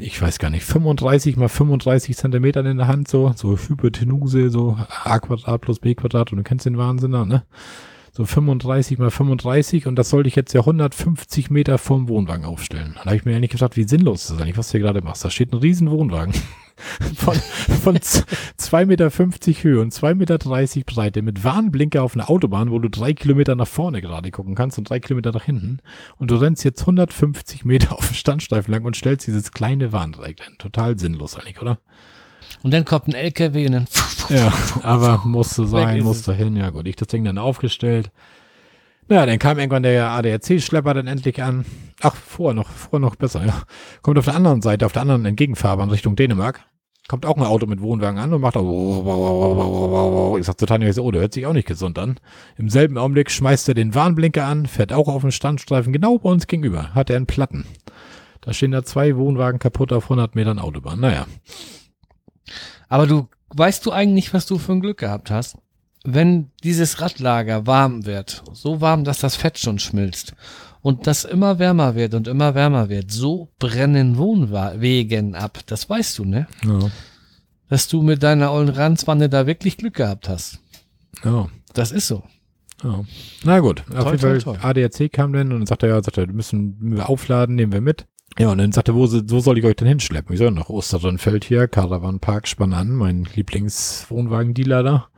[0.00, 4.76] ich weiß gar nicht, 35 mal 35 Zentimetern in der Hand, so, so Hypotenuse, so
[5.04, 7.44] a Quadrat plus b Quadrat und du kennst den Wahnsinn, ne?
[8.14, 12.92] So 35 mal 35 und das sollte ich jetzt ja 150 Meter vom Wohnwagen aufstellen.
[12.96, 15.00] Dann habe ich mir eigentlich gedacht, wie sinnlos ist das eigentlich, was du hier gerade
[15.00, 15.24] machst.
[15.24, 16.34] Da steht ein riesen Wohnwagen
[17.16, 19.08] von, von 2,50 Meter
[19.62, 23.66] Höhe und 2,30 Meter Breite mit Warnblinker auf einer Autobahn, wo du drei Kilometer nach
[23.66, 25.78] vorne gerade gucken kannst und drei Kilometer nach hinten.
[26.18, 30.42] Und du rennst jetzt 150 Meter auf den Standstreifen lang und stellst dieses kleine Warndreieck
[30.46, 30.58] ein.
[30.58, 31.78] Total sinnlos eigentlich, oder?
[32.62, 33.86] Und dann kommt ein LKW und dann.
[34.28, 36.56] Ja, aber musste sein, musste hin.
[36.56, 38.10] Ja gut, ich das Ding dann aufgestellt.
[39.08, 41.64] Naja, dann kam irgendwann der ADAC-Schlepper dann endlich an.
[42.00, 43.62] Ach, vorher noch, vorher noch besser, ja.
[44.00, 46.64] Kommt auf der anderen Seite, auf der anderen Entgegenfahrbahn Richtung Dänemark.
[47.08, 50.38] Kommt auch ein Auto mit Wohnwagen an und macht auch.
[50.38, 52.20] Ich sag zu Tanja, oh, der hört sich auch nicht gesund an.
[52.56, 56.30] Im selben Augenblick schmeißt er den Warnblinker an, fährt auch auf den Standstreifen genau bei
[56.30, 56.94] uns gegenüber.
[56.94, 57.66] Hat er einen Platten.
[58.40, 61.00] Da stehen da zwei Wohnwagen kaputt auf 100 Metern Autobahn.
[61.00, 61.26] Naja.
[62.92, 65.56] Aber du weißt du eigentlich, was du für ein Glück gehabt hast?
[66.04, 70.34] Wenn dieses Radlager warm wird, so warm, dass das Fett schon schmilzt
[70.82, 75.60] und das immer wärmer wird und immer wärmer wird, so brennen Wohnwegen ab.
[75.64, 76.46] Das weißt du, ne?
[76.66, 76.90] Ja.
[77.70, 80.58] Dass du mit deiner ollen Ranzwanne da wirklich Glück gehabt hast.
[81.24, 81.48] Ja.
[81.72, 82.22] Das ist so.
[82.84, 83.04] Ja.
[83.42, 84.70] Na gut, auf Toll, jeden Fall toll, toll.
[84.70, 88.04] ADAC kam dann und sagte ja, sagte er, müssen wir aufladen, nehmen wir mit.
[88.38, 90.32] Ja, und dann sagte wo, wo soll ich euch denn hinschleppen?
[90.32, 95.08] Ich so, nach Osterrönfeld hier, Caravan-Park, spann an, mein Lieblingswohnwagen-Dealer da.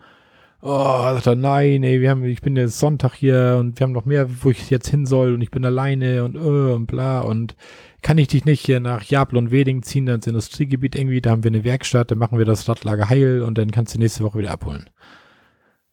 [0.62, 3.92] Oh, sagt er, nein, ey, wir haben, ich bin jetzt Sonntag hier und wir haben
[3.92, 6.38] noch mehr, wo ich jetzt hin soll und ich bin alleine und, äh,
[6.72, 7.55] und bla und
[8.00, 11.44] kann ich dich nicht hier nach Jablon Weding ziehen, dann ins Industriegebiet irgendwie, da haben
[11.44, 14.38] wir eine Werkstatt, dann machen wir das Radlager heil und dann kannst du nächste Woche
[14.38, 14.88] wieder abholen.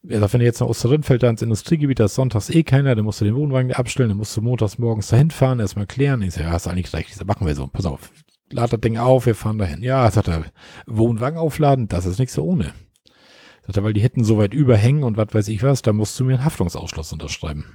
[0.03, 3.05] Sagt, wenn du jetzt nach Osterrindfeld da ins Industriegebiet, da ist sonntags eh keiner, dann
[3.05, 6.23] musst du den Wohnwagen abstellen, dann musst du montags morgens dahin fahren, erstmal klären.
[6.23, 7.09] Ich sag, ja, hast du eigentlich recht.
[7.09, 7.67] Ich sag, machen wir so.
[7.67, 8.09] Pass auf.
[8.49, 9.83] Lad das Ding auf, wir fahren dahin.
[9.83, 10.45] Ja, sagt er,
[10.87, 12.73] Wohnwagen aufladen, das ist nicht so ohne.
[13.61, 16.19] Sagt er, weil die hätten so weit überhängen und was weiß ich was, da musst
[16.19, 17.65] du mir einen Haftungsausschluss unterschreiben.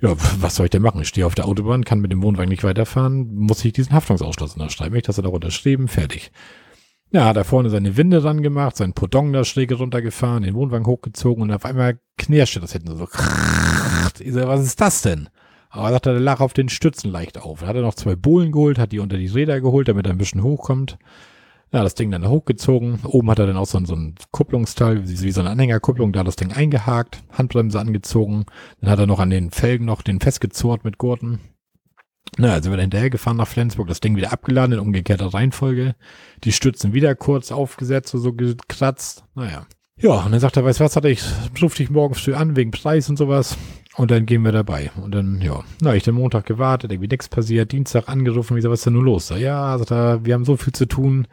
[0.00, 1.00] Ja, was soll ich denn machen?
[1.00, 4.54] Ich stehe auf der Autobahn, kann mit dem Wohnwagen nicht weiterfahren, muss ich diesen Haftungsausschluss
[4.54, 4.96] unterschreiben.
[4.96, 6.32] Ich das er da unterschrieben, fertig.
[7.10, 10.86] Ja, hat da vorne seine Winde dran gemacht, seinen Podong da schräg runtergefahren, den Wohnwagen
[10.86, 13.08] hochgezogen und auf einmal knirschte das hinten so.
[14.20, 15.30] Ich sag, was ist das denn?
[15.70, 17.60] Aber sagt er, der lag auf den Stützen leicht auf.
[17.60, 20.12] Dann hat er noch zwei Bohlen geholt, hat die unter die Räder geholt, damit er
[20.12, 20.98] ein bisschen hochkommt.
[21.72, 23.00] Ja, das Ding dann da hochgezogen.
[23.04, 26.12] Oben hat er dann auch so ein, so ein Kupplungsteil, wie, wie so eine Anhängerkupplung,
[26.12, 28.44] da das Ding eingehakt, Handbremse angezogen.
[28.80, 31.40] Dann hat er noch an den Felgen noch den festgezurrt mit Gurten.
[32.36, 35.94] Na, also sind wir hinterher gefahren nach Flensburg, das Ding wieder abgeladen in umgekehrter Reihenfolge.
[36.44, 39.24] Die Stützen wieder kurz aufgesetzt, so, so gekratzt.
[39.34, 39.66] Naja.
[40.00, 41.24] Ja, und dann sagt er, weißt du was, hat er, ich
[41.60, 43.56] ruf dich morgen früh an, wegen Preis und sowas.
[43.96, 44.92] Und dann gehen wir dabei.
[45.02, 48.70] Und dann, ja, na, ich den Montag gewartet, irgendwie nichts passiert, Dienstag angerufen, wie so,
[48.70, 49.30] was ist denn nun los?
[49.36, 51.26] Ja, sagt er, wir haben so viel zu tun.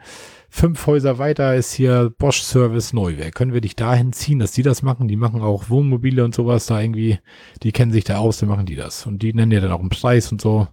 [0.48, 3.34] Fünf Häuser weiter ist hier Bosch Service Neuwerk.
[3.34, 5.08] Können wir dich dahin ziehen, dass die das machen?
[5.08, 7.18] Die machen auch Wohnmobile und sowas da irgendwie.
[7.62, 9.06] Die kennen sich da aus, dann machen die das.
[9.06, 10.68] Und die nennen ja dann auch einen Preis und so.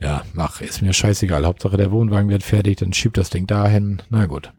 [0.00, 1.46] Ja, mach, ist mir scheißegal.
[1.46, 4.02] Hauptsache der Wohnwagen wird fertig, dann schiebt das Ding dahin.
[4.10, 4.52] Na gut.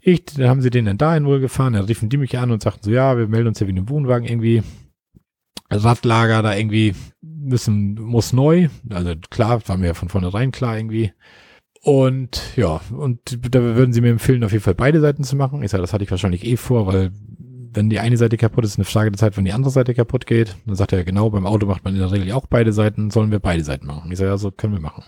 [0.00, 2.62] Ich, dann haben sie den dann dahin wohl gefahren, dann riefen die mich an und
[2.62, 4.62] sagten so, ja, wir melden uns ja wie einem Wohnwagen irgendwie.
[5.68, 8.68] Radlager da irgendwie müssen, muss neu.
[8.88, 11.12] Also klar, war mir ja von vornherein klar irgendwie.
[11.86, 15.62] Und ja, und da würden sie mir empfehlen, auf jeden Fall beide Seiten zu machen.
[15.62, 17.12] Ich sage, das hatte ich wahrscheinlich eh vor, weil
[17.74, 20.26] wenn die eine Seite kaputt ist, eine Frage der Zeit, wenn die andere Seite kaputt
[20.26, 20.56] geht.
[20.66, 23.30] Dann sagt er, genau, beim Auto macht man in der Regel auch beide Seiten, sollen
[23.30, 24.10] wir beide Seiten machen.
[24.10, 25.04] Ich sage, ja, so können wir machen.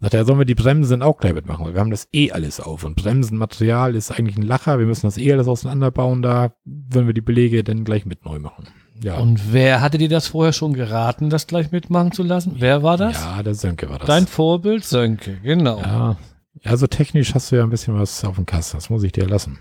[0.00, 2.58] Sagt er, sollen wir die Bremsen auch gleich mitmachen, weil wir haben das eh alles
[2.58, 2.82] auf.
[2.82, 7.14] Und Bremsenmaterial ist eigentlich ein Lacher, wir müssen das eh alles auseinanderbauen, da würden wir
[7.14, 8.66] die Belege dann gleich mit neu machen.
[9.02, 9.18] Ja.
[9.18, 12.56] Und wer hatte dir das vorher schon geraten, das gleich mitmachen zu lassen?
[12.58, 13.16] Wer war das?
[13.16, 14.06] Ja, der Sönke war das.
[14.06, 15.80] Dein Vorbild Sönke, genau.
[15.80, 16.16] Ja,
[16.62, 18.76] ja, so technisch hast du ja ein bisschen was auf dem Kasten.
[18.76, 19.58] Das muss ich dir lassen.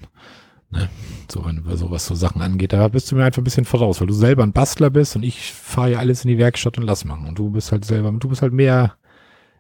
[0.69, 0.89] Ne?
[1.31, 3.99] So, wenn so was so Sachen angeht, da bist du mir einfach ein bisschen voraus,
[3.99, 6.83] weil du selber ein Bastler bist und ich fahre ja alles in die Werkstatt und
[6.83, 7.27] lass machen.
[7.27, 8.95] Und du bist halt selber, du bist halt mehr,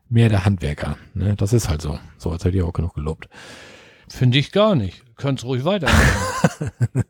[0.09, 0.97] mehr der Handwerker.
[1.13, 1.35] Ne?
[1.35, 1.99] Das ist halt so.
[2.17, 3.27] So als hätte ich auch genug gelobt.
[4.07, 5.03] Finde ich gar nicht.
[5.15, 6.71] Könnt's ruhig weitermachen.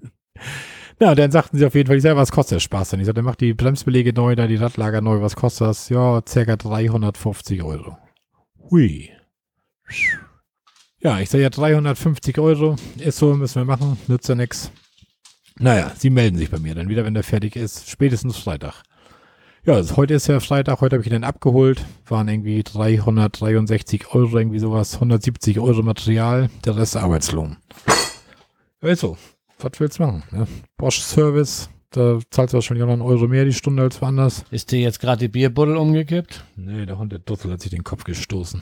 [1.04, 3.02] Ja, dann sagten sie auf jeden Fall, ich sag, was kostet der Spaß denn?
[3.02, 5.90] Ich sagte, mach die Bremsbelege neu, da die Radlager neu, was kostet das?
[5.90, 7.98] Ja, circa 350 Euro.
[8.72, 9.10] Hui.
[11.02, 12.78] Ja, ich sage ja 350 Euro.
[13.00, 14.72] Ist so, müssen wir machen, nützt ja nix.
[15.60, 17.90] Naja, sie melden sich bei mir dann wieder, wenn der fertig ist.
[17.90, 18.82] Spätestens Freitag.
[19.66, 21.84] Ja, also heute ist ja Freitag, heute habe ich ihn dann abgeholt.
[22.08, 24.94] Waren irgendwie 363 Euro, irgendwie sowas.
[24.94, 27.58] 170 Euro Material, der Rest Arbeitslohn.
[28.80, 29.18] Ist so.
[29.64, 30.24] Was willst du machen?
[30.32, 30.48] Ne?
[30.78, 34.46] Bosch Service, da zahlst du wahrscheinlich auch noch einen Euro mehr die Stunde als woanders.
[34.52, 36.44] Ist dir jetzt gerade die Bierbuddel umgekippt?
[36.56, 38.62] Nee, der Hund, der Dussel hat sich den Kopf gestoßen.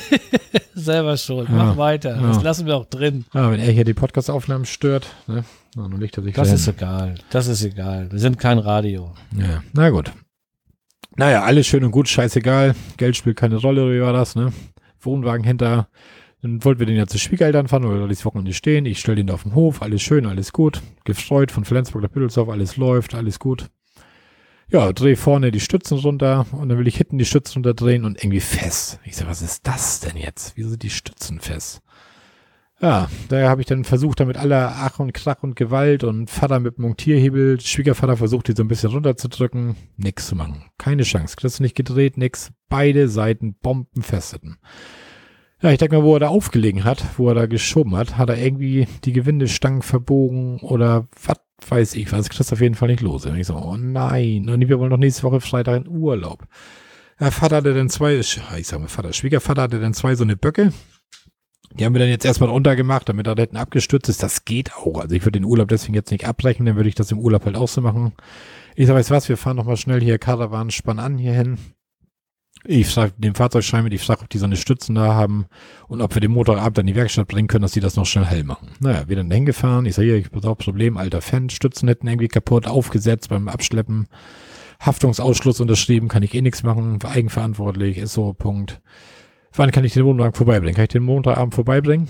[0.74, 1.48] Selber schuld.
[1.48, 1.54] Ja.
[1.54, 2.16] Mach weiter.
[2.16, 2.28] Ja.
[2.28, 3.24] Das lassen wir auch drin.
[3.32, 5.44] Ja, wenn er hier die Podcast-Aufnahmen stört, ne?
[5.74, 7.16] Na, nun er sich Das ist egal.
[7.30, 8.10] Das ist egal.
[8.10, 9.12] Wir sind kein Radio.
[9.36, 10.12] Ja, na gut.
[11.16, 12.74] Naja, alles schön und gut, scheißegal.
[12.98, 14.52] Geld spielt keine Rolle, wie war das, ne?
[15.00, 15.88] Wohnwagen hinter.
[16.42, 18.86] Dann wollten wir den ja zu Schwiegereltern fahren, oder das Wochenende stehen.
[18.86, 20.82] Ich stelle den da auf den Hof, alles schön, alles gut.
[21.04, 23.70] Gefreut von Flensburg nach Büdelsdorf, alles läuft, alles gut.
[24.68, 28.22] Ja, dreh vorne die Stützen runter und dann will ich hinten die Stützen runterdrehen und
[28.22, 28.98] irgendwie fest.
[29.04, 30.56] Ich sag, was ist das denn jetzt?
[30.56, 31.82] Wieso sind die Stützen fest?
[32.82, 36.60] Ja, daher habe ich dann versucht, damit aller Ach und Krach und Gewalt und Vater
[36.60, 39.76] mit dem Montierhebel, Schwiegervater versucht, die so ein bisschen runterzudrücken.
[39.96, 40.64] Nix zu machen.
[40.76, 41.36] Keine Chance.
[41.36, 42.52] Kriegst du nicht gedreht, nix.
[42.68, 44.58] Beide Seiten bombenfesteten.
[45.66, 48.28] Ja, ich denke mal, wo er da aufgelegen hat, wo er da geschoben hat, hat
[48.28, 52.28] er irgendwie die Gewindestangen verbogen oder was weiß ich was.
[52.28, 53.26] Kriegst auf jeden Fall nicht los.
[53.26, 54.48] Und ich so, oh nein.
[54.48, 56.46] Und wir wollen doch nächste Woche Freitag in Urlaub.
[57.18, 60.36] Ja, Vater hatte dann zwei, ich sag mal Vater, Schwiegervater hatte dann zwei so eine
[60.36, 60.72] Böcke.
[61.72, 64.22] Die haben wir dann jetzt erstmal runtergemacht, damit er da hinten abgestürzt ist.
[64.22, 65.00] Das geht auch.
[65.00, 67.44] Also ich würde den Urlaub deswegen jetzt nicht abbrechen, dann würde ich das im Urlaub
[67.44, 68.12] halt auch so machen.
[68.76, 71.58] Ich sag, weißt was, wir fahren nochmal schnell hier Karawan spann an hier hin.
[72.64, 75.46] Ich frage den Fahrzeugschein ich frage, ob die so eine Stützen da haben
[75.88, 78.24] und ob wir den Motorabend in die Werkstatt bringen können, dass die das noch schnell
[78.24, 78.68] hell machen.
[78.80, 79.86] Naja, wir dann dahin gefahren.
[79.86, 83.48] Ich sage, hier, ich habe auch Problem, alter Fan, Stützen hätten irgendwie kaputt, aufgesetzt beim
[83.48, 84.08] Abschleppen.
[84.80, 88.80] Haftungsausschluss unterschrieben, kann ich eh nichts machen, eigenverantwortlich, ist so, Punkt.
[89.54, 90.74] Wann kann ich den Wohnwagen vorbeibringen?
[90.74, 92.08] Kann ich den Montagabend vorbeibringen?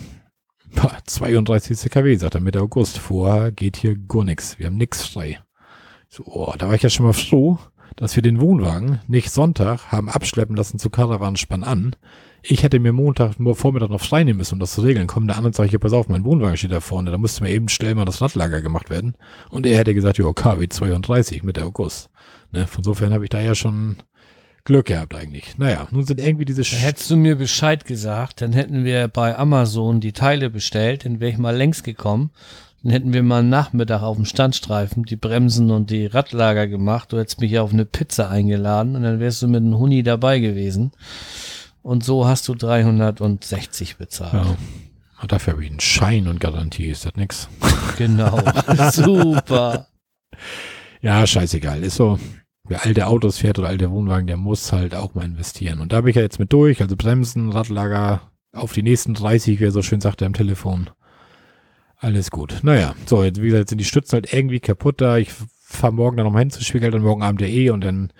[0.74, 1.90] Pah, 32.
[1.90, 2.98] KW, sagt er Mitte August.
[2.98, 4.58] Vorher geht hier gar nichts.
[4.58, 5.38] Wir haben nichts frei.
[6.08, 7.58] So, oh, da war ich ja schon mal froh,
[7.96, 11.96] dass wir den Wohnwagen nicht Sonntag haben abschleppen lassen zu Karawanspann an.
[12.42, 15.08] Ich hätte mir Montag nur Vormittag noch frei nehmen müssen, um das zu regeln.
[15.08, 17.10] Kommen der andere sage ja, pass auf, mein Wohnwagen steht da vorne.
[17.10, 19.16] Da musste mir eben schnell mal das Radlager gemacht werden.
[19.50, 22.08] Und er hätte gesagt, ja, KW 32 Mitte August.
[22.52, 23.96] Ne, von sofern habe ich da ja schon
[24.64, 25.58] Glück gehabt eigentlich.
[25.58, 29.36] Naja, nun sind irgendwie diese Da hättest du mir Bescheid gesagt, dann hätten wir bei
[29.36, 32.30] Amazon die Teile bestellt, dann wäre ich mal längst gekommen.
[32.82, 37.12] Dann hätten wir mal einen Nachmittag auf dem Standstreifen die Bremsen und die Radlager gemacht.
[37.12, 40.02] Du hättest mich ja auf eine Pizza eingeladen und dann wärst du mit einem Huni
[40.02, 40.92] dabei gewesen.
[41.82, 44.32] Und so hast du 360 bezahlt.
[44.34, 45.26] Ja.
[45.26, 47.48] Dafür habe ich einen Schein und Garantie, ist das nix?
[47.96, 48.38] Genau.
[48.92, 49.86] Super.
[51.00, 51.82] Ja, scheißegal.
[51.82, 52.18] Ist so,
[52.68, 55.80] wer alte Autos fährt oder alte Wohnwagen, der muss halt auch mal investieren.
[55.80, 58.20] Und da bin ich ja jetzt mit durch, also Bremsen, Radlager
[58.52, 60.90] auf die nächsten 30, wie er so schön sagte am Telefon.
[61.98, 62.60] Alles gut.
[62.62, 65.16] Naja, so, jetzt, wie gesagt, sind die Stützen halt irgendwie kaputt da.
[65.16, 65.30] Ich
[65.62, 68.12] fahre morgen dann nochmal hin zu Schwiegereltern, morgen Abend ja eh und dann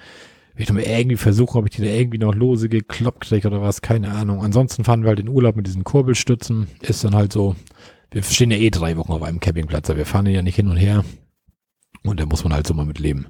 [0.54, 3.60] will ich nochmal irgendwie versuchen, ob ich die da irgendwie noch lose gekloppt kriege oder
[3.60, 4.42] was, keine Ahnung.
[4.42, 6.68] Ansonsten fahren wir halt in Urlaub mit diesen Kurbelstützen.
[6.80, 7.54] Ist dann halt so,
[8.10, 10.68] wir stehen ja eh drei Wochen auf einem Campingplatz, aber wir fahren ja nicht hin
[10.68, 11.04] und her.
[12.02, 13.26] Und da muss man halt so mal mit leben.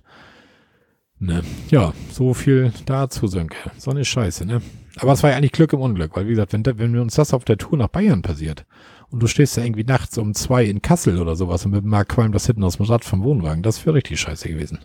[1.19, 1.43] Ne?
[1.71, 3.57] Ja, so viel dazu, Sönke.
[3.79, 4.61] So eine Scheiße, ne?
[4.99, 7.35] Aber es war ja eigentlich Glück im Unglück, weil wie gesagt, wenn, wenn uns das
[7.35, 8.67] auf der Tour nach Bayern passiert
[9.11, 11.91] und du stehst da irgendwie nachts um zwei in Kassel oder sowas und mit dem
[11.91, 14.79] Mark qualmt das hinten aus dem Rad vom Wohnwagen, das wäre richtig scheiße gewesen.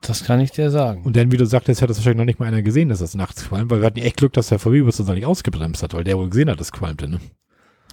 [0.00, 1.02] Das kann ich dir sagen.
[1.02, 3.14] Und dann, wie du sagtest, hat das wahrscheinlich noch nicht mal einer gesehen, dass das
[3.16, 5.92] nachts qualmt, weil wir hatten ja echt Glück, dass der VW-Bus uns nicht ausgebremst hat,
[5.92, 7.18] weil der wohl gesehen hat, dass es qualmte, ne?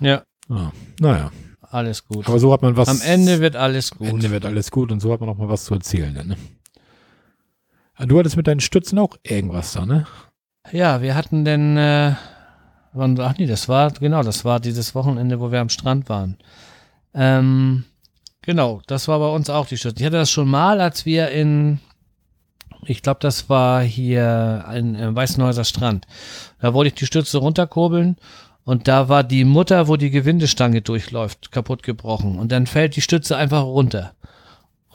[0.01, 1.31] Ja, Ah, naja.
[1.61, 2.27] alles gut.
[2.27, 2.87] Aber so hat man was.
[2.89, 4.07] Am Ende wird alles Am gut.
[4.09, 6.37] Ende wird alles gut und so hat man noch mal was zu erzählen, dann, ne?
[7.95, 10.05] Ah, Du hattest mit deinen Stützen auch irgendwas da, ne?
[10.71, 12.13] Ja, wir hatten denn, äh,
[12.95, 16.37] wann, ach nee, das war, genau, das war dieses Wochenende, wo wir am Strand waren.
[17.13, 17.85] Ähm,
[18.41, 19.99] genau, das war bei uns auch die Stütze.
[19.99, 21.79] Ich hatte das schon mal, als wir in,
[22.85, 26.05] ich glaube, das war hier in, im Weißenhäuser Strand.
[26.59, 28.17] Da wollte ich die Stütze runterkurbeln
[28.63, 32.39] und da war die Mutter, wo die Gewindestange durchläuft, kaputt gebrochen.
[32.39, 34.13] Und dann fällt die Stütze einfach runter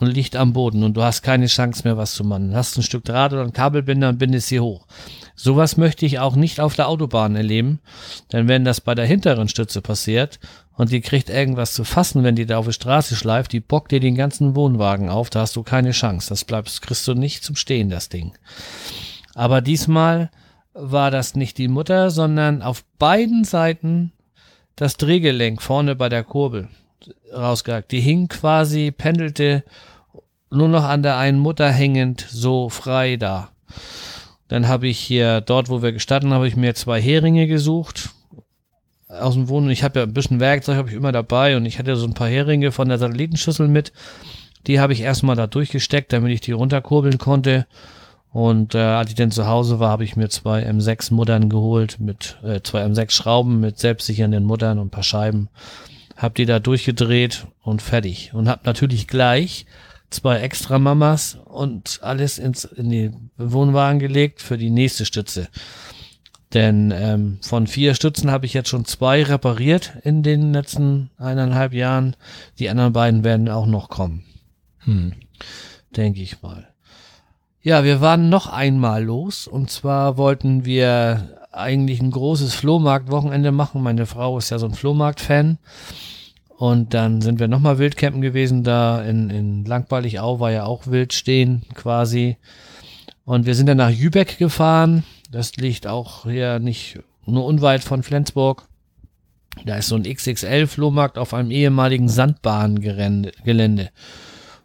[0.01, 2.55] und liegt am Boden und du hast keine Chance mehr, was zu machen.
[2.55, 4.87] Hast ein Stück Draht oder einen Kabelbinder und bindest sie hoch.
[5.35, 7.79] Sowas möchte ich auch nicht auf der Autobahn erleben,
[8.31, 10.39] denn wenn das bei der hinteren Stütze passiert
[10.73, 13.91] und die kriegt irgendwas zu fassen, wenn die da auf die Straße schleift, die bockt
[13.91, 16.29] dir den ganzen Wohnwagen auf, da hast du keine Chance.
[16.29, 18.33] Das bleibst, kriegst du nicht zum Stehen, das Ding.
[19.35, 20.31] Aber diesmal
[20.73, 24.13] war das nicht die Mutter, sondern auf beiden Seiten
[24.75, 26.69] das Drehgelenk vorne bei der Kurbel
[27.33, 27.91] rausgehakt.
[27.91, 29.63] Die hing quasi, pendelte
[30.51, 33.49] nur noch an der einen Mutter hängend so frei da.
[34.47, 38.09] Dann habe ich hier, dort wo wir gestanden, habe ich mir zwei Heringe gesucht
[39.07, 39.69] aus dem Wohnen.
[39.69, 42.13] Ich habe ja ein bisschen Werkzeug, habe ich immer dabei und ich hatte so ein
[42.13, 43.91] paar Heringe von der Satellitenschüssel mit.
[44.67, 47.65] Die habe ich erstmal da durchgesteckt, damit ich die runterkurbeln konnte.
[48.31, 51.99] Und äh, als ich dann zu Hause war, habe ich mir zwei M6 Muttern geholt
[51.99, 55.49] mit äh, zwei M6 Schrauben mit selbstsichernden Muttern und ein paar Scheiben.
[56.15, 58.31] hab die da durchgedreht und fertig.
[58.33, 59.65] Und hab natürlich gleich
[60.11, 65.47] zwei extra Mamas und alles ins, in die Wohnwagen gelegt für die nächste Stütze.
[66.53, 71.73] Denn ähm, von vier Stützen habe ich jetzt schon zwei repariert in den letzten eineinhalb
[71.73, 72.15] Jahren.
[72.59, 74.25] Die anderen beiden werden auch noch kommen.
[74.79, 75.13] Hm.
[75.95, 76.67] Denke ich mal.
[77.61, 83.83] Ja, wir waren noch einmal los und zwar wollten wir eigentlich ein großes Flohmarktwochenende machen.
[83.83, 85.57] Meine Frau ist ja so ein Flohmarkt-Fan.
[86.61, 91.11] Und dann sind wir nochmal Wildcampen gewesen, da in, in Langballigau war ja auch Wild
[91.11, 92.37] stehen quasi.
[93.25, 95.03] Und wir sind dann nach Jübeck gefahren.
[95.31, 98.67] Das liegt auch hier nicht nur unweit von Flensburg.
[99.65, 103.89] Da ist so ein XXL-Flohmarkt auf einem ehemaligen Sandbahngelände.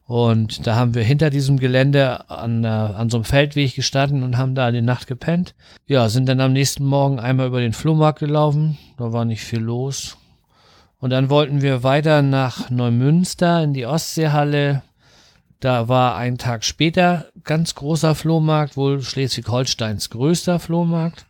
[0.05, 4.55] Und da haben wir hinter diesem Gelände an, an so einem Feldweg gestanden und haben
[4.55, 5.55] da die Nacht gepennt.
[5.87, 8.77] Ja, sind dann am nächsten Morgen einmal über den Flohmarkt gelaufen.
[8.99, 10.19] Da war nicht viel los.
[10.99, 14.83] Und dann wollten wir weiter nach Neumünster in die Ostseehalle.
[15.61, 21.27] Da war ein Tag später ganz großer Flohmarkt, wohl Schleswig-Holsteins größter Flohmarkt.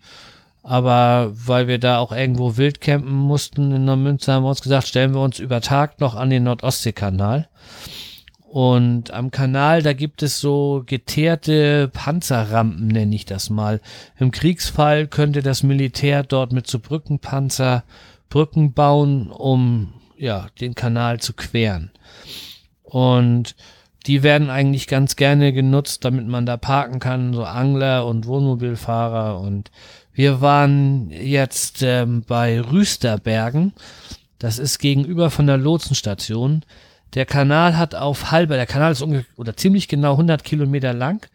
[0.63, 4.89] Aber weil wir da auch irgendwo wild campen mussten in Neumünster, haben wir uns gesagt,
[4.89, 7.49] stellen wir uns über Tag noch an den Nordostseekanal.
[8.49, 13.81] Und am Kanal, da gibt es so geteerte Panzerrampen, nenne ich das mal.
[14.19, 17.85] Im Kriegsfall könnte das Militär dort mit so Brückenpanzer
[18.29, 21.91] Brücken bauen, um ja, den Kanal zu queren.
[22.83, 23.55] Und
[24.07, 29.41] die werden eigentlich ganz gerne genutzt, damit man da parken kann, so Angler und Wohnmobilfahrer.
[29.41, 29.71] Und
[30.13, 33.73] wir waren jetzt ähm, bei Rüsterbergen.
[34.39, 36.63] Das ist gegenüber von der Lotsenstation.
[37.15, 41.27] Der Kanal hat auf halber, der Kanal ist ungefähr oder ziemlich genau 100 Kilometer lang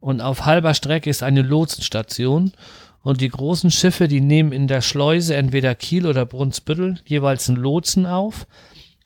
[0.00, 2.52] und auf halber Strecke ist eine Lotsenstation
[3.02, 7.58] und die großen Schiffe, die nehmen in der Schleuse entweder Kiel oder Brunsbüttel jeweils einen
[7.58, 8.46] Lotsen auf,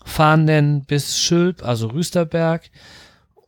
[0.04, 2.70] fahren dann bis Schülp, also Rüsterberg,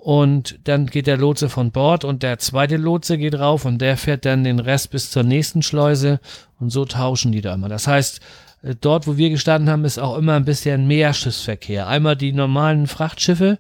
[0.06, 3.96] und dann geht der Lotse von Bord und der zweite Lotse geht rauf und der
[3.96, 6.20] fährt dann den Rest bis zur nächsten Schleuse
[6.61, 7.68] und so tauschen die da immer.
[7.68, 8.20] Das heißt,
[8.62, 11.88] äh, dort, wo wir gestanden haben, ist auch immer ein bisschen mehr Schiffsverkehr.
[11.88, 13.59] Einmal die normalen Frachtschiffe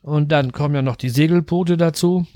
[0.00, 2.26] und dann kommen ja noch die Segelboote dazu.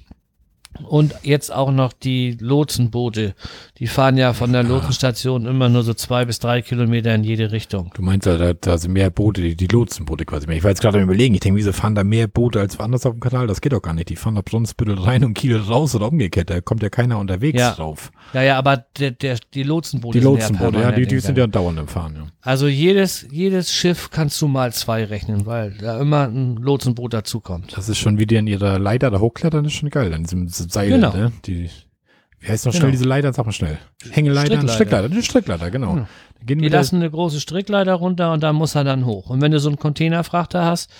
[0.86, 3.34] Und jetzt auch noch die Lotsenboote.
[3.78, 7.52] Die fahren ja von der Lotsenstation immer nur so zwei bis drei Kilometer in jede
[7.52, 7.90] Richtung.
[7.94, 10.56] Du meinst, da, da sind mehr Boote, die, die Lotsenboote quasi mehr.
[10.56, 13.06] Ich war jetzt gerade am überlegen, ich denke, wieso fahren da mehr Boote als woanders
[13.06, 13.46] auf dem Kanal?
[13.46, 14.08] Das geht doch gar nicht.
[14.08, 16.50] Die fahren ab Brunsbüttel rein und Kiel raus oder umgekehrt.
[16.50, 17.72] Da kommt ja keiner unterwegs Ja.
[17.72, 18.10] drauf.
[18.32, 21.46] Ja, ja, aber der, der, die Lotsenboote Die sind Lotsenboote, ja, die, die sind ja
[21.46, 22.26] dauernd im Fahren, ja.
[22.42, 27.76] Also jedes, jedes Schiff kannst du mal zwei rechnen, weil da immer ein Lotsenboot dazukommt.
[27.76, 30.12] Das ist schon, wie die an ihrer Leiter da hochklettern, ist schon geil.
[30.14, 31.12] An diesem Seil, Genau.
[31.12, 31.32] ne?
[31.46, 31.70] Die,
[32.40, 32.80] wie heißt noch Genau.
[32.82, 33.32] schnell diese Leiter?
[33.32, 33.78] Sag mal schnell.
[34.10, 34.46] Hängeleiter?
[34.56, 34.72] Strickleiter.
[34.74, 35.96] Strickleiter, die Strickleiter, genau.
[35.96, 36.08] Ja.
[36.38, 39.30] Da gehen Die da- lassen eine große Strickleiter runter und dann muss er dann hoch.
[39.30, 40.90] Und wenn du so einen Containerfrachter hast,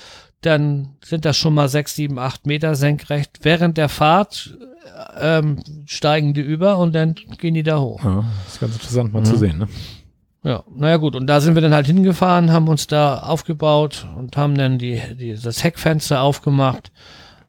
[0.41, 3.39] dann sind das schon mal sechs, sieben, acht Meter senkrecht.
[3.43, 4.57] Während der Fahrt
[5.21, 8.03] ähm, steigen die über und dann gehen die da hoch.
[8.05, 9.69] Ja, das ist ganz interessant mal zu sehen, ne?
[10.45, 14.37] Ja, naja gut, und da sind wir dann halt hingefahren, haben uns da aufgebaut und
[14.37, 16.93] haben dann die, die, das Heckfenster aufgemacht,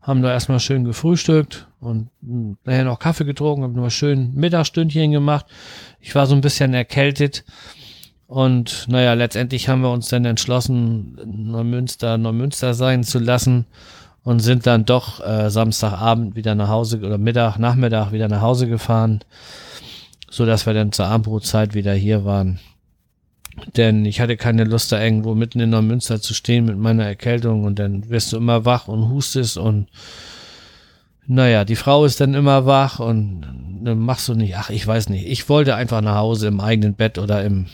[0.01, 5.11] haben da erstmal schön gefrühstückt und mh, nachher noch Kaffee getrunken, haben noch schön Mittagsstündchen
[5.11, 5.45] gemacht.
[5.99, 7.43] Ich war so ein bisschen erkältet
[8.27, 13.65] und naja, letztendlich haben wir uns dann entschlossen, Neumünster Neumünster sein zu lassen
[14.23, 18.67] und sind dann doch äh, Samstagabend wieder nach Hause oder Mittag, Nachmittag wieder nach Hause
[18.67, 19.21] gefahren,
[20.29, 22.59] so dass wir dann zur Abendbrotzeit wieder hier waren.
[23.75, 27.63] Denn ich hatte keine Lust, da irgendwo mitten in Neumünster zu stehen mit meiner Erkältung
[27.63, 29.87] und dann wirst du immer wach und hustest und
[31.31, 33.45] naja, die Frau ist dann immer wach und
[33.83, 35.27] dann machst du nicht, ach, ich weiß nicht.
[35.27, 37.67] Ich wollte einfach nach Hause im eigenen Bett oder im,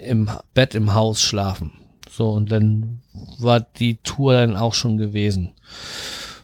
[0.00, 1.72] im Bett im Haus schlafen.
[2.08, 3.00] So, und dann
[3.38, 5.50] war die Tour dann auch schon gewesen.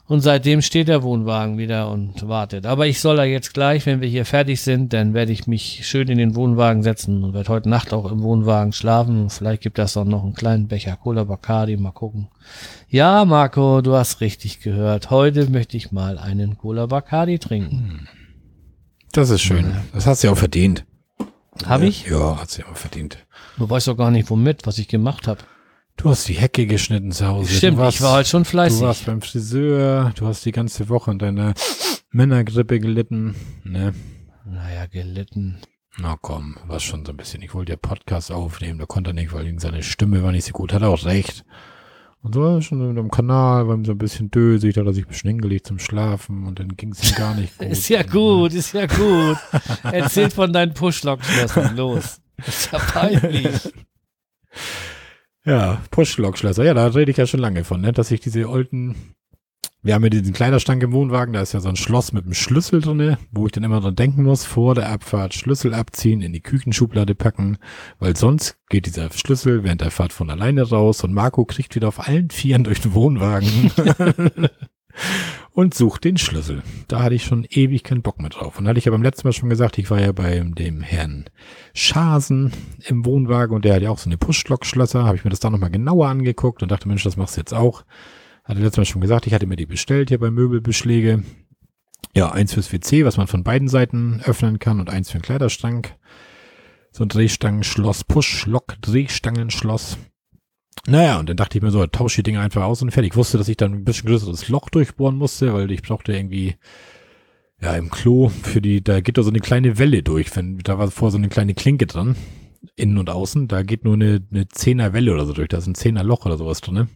[0.08, 2.64] Und seitdem steht der Wohnwagen wieder und wartet.
[2.64, 5.80] Aber ich soll da jetzt gleich, wenn wir hier fertig sind, dann werde ich mich
[5.84, 9.30] schön in den Wohnwagen setzen und werde heute Nacht auch im Wohnwagen schlafen.
[9.30, 12.28] Vielleicht gibt das auch noch einen kleinen Becher Cola Bacardi, mal gucken.
[12.88, 15.10] Ja, Marco, du hast richtig gehört.
[15.10, 18.08] Heute möchte ich mal einen Cola Bacardi trinken.
[19.10, 19.74] Das ist schön.
[19.92, 20.84] Das hast du ja auch verdient.
[21.64, 22.06] Habe ich?
[22.06, 23.26] Ja, hat sie auch verdient.
[23.58, 25.40] Du weißt doch gar nicht womit, was ich gemacht habe.
[25.96, 27.52] Du hast die Hecke geschnitten zu Hause.
[27.54, 28.82] Stimmt, du warst, ich war heute schon Du fleißig.
[28.82, 31.54] warst beim Friseur, du hast die ganze Woche an deiner
[32.10, 33.34] Männergrippe gelitten.
[33.64, 33.94] Ne?
[34.44, 35.58] Naja, gelitten.
[35.98, 37.40] Na komm, war schon so ein bisschen.
[37.42, 40.52] Ich wollte ja Podcast aufnehmen, da konnte er nicht, weil seine Stimme war nicht so
[40.52, 40.74] gut.
[40.74, 41.44] Hat er auch recht.
[42.22, 44.88] Und so war schon mit dem Kanal, war ihm so ein bisschen dösig, da hat
[44.88, 47.68] er sich ein bisschen hingelegt zum Schlafen und dann ging es ihm gar nicht gut.
[47.68, 49.38] Ist ja gut, ist ja gut.
[49.84, 52.20] Erzähl von deinen Pushlock-Schlössern, los.
[52.46, 53.48] Ist ja peinlich.
[55.46, 56.64] Ja, Push-Lock-Schlösser.
[56.64, 57.92] Ja, da rede ich ja schon lange von, ne?
[57.92, 58.96] dass ich diese alten
[59.86, 62.34] wir haben ja diesen Kleiderstank im Wohnwagen, da ist ja so ein Schloss mit einem
[62.34, 66.32] Schlüssel drinne, wo ich dann immer dran denken muss, vor der Abfahrt Schlüssel abziehen, in
[66.32, 67.58] die Küchenschublade packen,
[68.00, 71.86] weil sonst geht dieser Schlüssel während der Fahrt von alleine raus und Marco kriegt wieder
[71.86, 73.70] auf allen Vieren durch den Wohnwagen
[75.52, 76.62] und sucht den Schlüssel.
[76.88, 78.58] Da hatte ich schon ewig keinen Bock mehr drauf.
[78.58, 81.24] Und hatte ich ja beim letzten Mal schon gesagt, ich war ja bei dem Herrn
[81.74, 82.52] Schasen
[82.86, 85.50] im Wohnwagen und der hat ja auch so eine Push-Lock-Schlösser, habe ich mir das da
[85.50, 87.84] nochmal genauer angeguckt und dachte, Mensch, das machst du jetzt auch.
[88.44, 91.22] Hatte letztes Mal schon gesagt, ich hatte mir die bestellt hier bei Möbelbeschläge.
[92.14, 95.22] Ja, eins fürs WC, was man von beiden Seiten öffnen kann und eins für den
[95.22, 95.94] Kleiderstank.
[96.90, 99.98] So ein Drehstangenschloss, Push-Lock, Drehstangenschloss.
[100.86, 103.12] Naja, und dann dachte ich mir so, tausche die Dinger einfach aus und fertig.
[103.12, 106.56] Ich wusste, dass ich dann ein bisschen größeres Loch durchbohren musste, weil ich brauchte irgendwie,
[107.60, 110.34] ja, im Klo für die, da geht da so eine kleine Welle durch.
[110.36, 112.14] Wenn, da war vor so eine kleine Klinke dran,
[112.76, 113.48] innen und außen.
[113.48, 115.48] Da geht nur eine, eine Zehner Welle oder so durch.
[115.48, 116.74] Da ist ein Zehner Loch oder sowas drin.
[116.74, 116.88] Ne?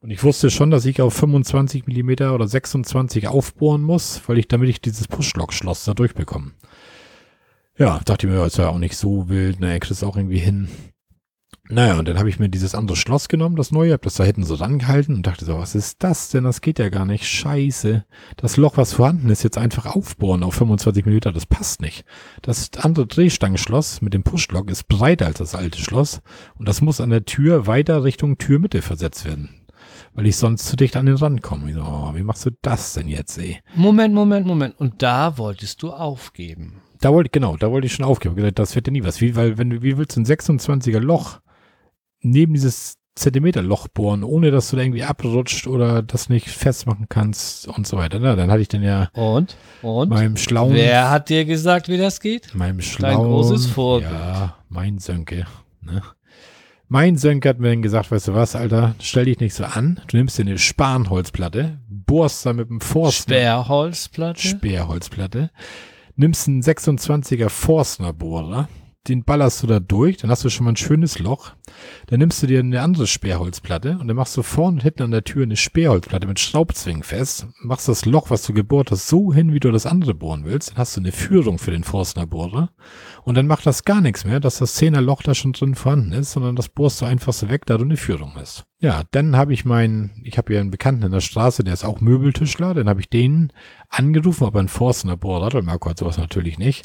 [0.00, 4.48] Und ich wusste schon, dass ich auf 25 Millimeter oder 26 aufbohren muss, weil ich,
[4.48, 6.52] damit ich dieses Pushlock-Schloss da durchbekomme.
[7.78, 10.38] Ja, dachte ich mir, ist ja auch nicht so wild, naja, kriegst es auch irgendwie
[10.38, 10.68] hin.
[11.72, 14.24] Naja, und dann habe ich mir dieses andere Schloss genommen, das neue, hab das da
[14.24, 16.44] hinten so rangehalten und dachte so, was ist das denn?
[16.44, 17.26] Das geht ja gar nicht.
[17.26, 18.04] Scheiße.
[18.36, 22.04] Das Loch, was vorhanden ist, jetzt einfach aufbohren auf 25 Millimeter, das passt nicht.
[22.42, 26.20] Das andere Drehstangenschloss mit dem Pushlock ist breiter als das alte Schloss
[26.58, 29.48] und das muss an der Tür weiter Richtung Türmitte versetzt werden
[30.14, 31.70] weil ich sonst zu dicht an den Rand komme.
[31.70, 33.60] Ich so, oh, wie machst du das denn jetzt, ey?
[33.74, 34.78] Moment, Moment, Moment.
[34.78, 36.82] Und da wolltest du aufgeben.
[37.00, 38.36] Da wollte, genau, da wollte ich schon aufgeben.
[38.36, 39.20] Gesagt, das wird ja nie was.
[39.20, 41.40] Wie, weil, wenn du, wie willst du ein 26er Loch
[42.22, 47.68] neben dieses Zentimeterloch bohren, ohne dass du da irgendwie abrutscht oder das nicht festmachen kannst
[47.68, 48.18] und so weiter.
[48.18, 50.72] Na, dann hatte ich dann ja und und meinem schlauen.
[50.72, 52.54] Wer hat dir gesagt, wie das geht?
[52.54, 53.18] Meinem schlauen.
[53.18, 54.10] Dein großes Vorbild.
[54.10, 55.46] Ja, mein Sönke.
[55.82, 56.00] Ne?
[56.88, 60.00] Mein Sönke hat mir dann gesagt, weißt du was, Alter, stell dich nicht so an.
[60.08, 63.36] Du nimmst dir eine Spanholzplatte, bohrst da mit dem Forstner.
[63.36, 64.40] Sperrholzplatte?
[64.40, 65.50] Sperrholzplatte.
[66.16, 68.68] Nimmst einen 26er Forstner-Bohrer,
[69.08, 71.52] den ballerst du da durch, dann hast du schon mal ein schönes Loch.
[72.06, 75.10] Dann nimmst du dir eine andere Sperrholzplatte und dann machst du vorne und hinten an
[75.10, 79.32] der Tür eine Sperrholzplatte mit Schraubzwingen fest, machst das Loch, was du gebohrt hast, so
[79.34, 80.70] hin, wie du das andere bohren willst.
[80.70, 82.70] Dann hast du eine Führung für den Forstner-Bohrer
[83.24, 86.32] und dann macht das gar nichts mehr, dass das Zehnerloch da schon drin vorhanden ist,
[86.32, 88.66] sondern das bohrst du einfach so weg, da du eine Führung hast.
[88.78, 91.84] Ja, dann habe ich meinen, ich habe ja einen Bekannten in der Straße, der ist
[91.84, 93.52] auch Möbeltischler, dann habe ich den
[93.88, 96.84] angerufen, ob er einen Forstner-Bohrer hat, weil Marco hat sowas natürlich nicht.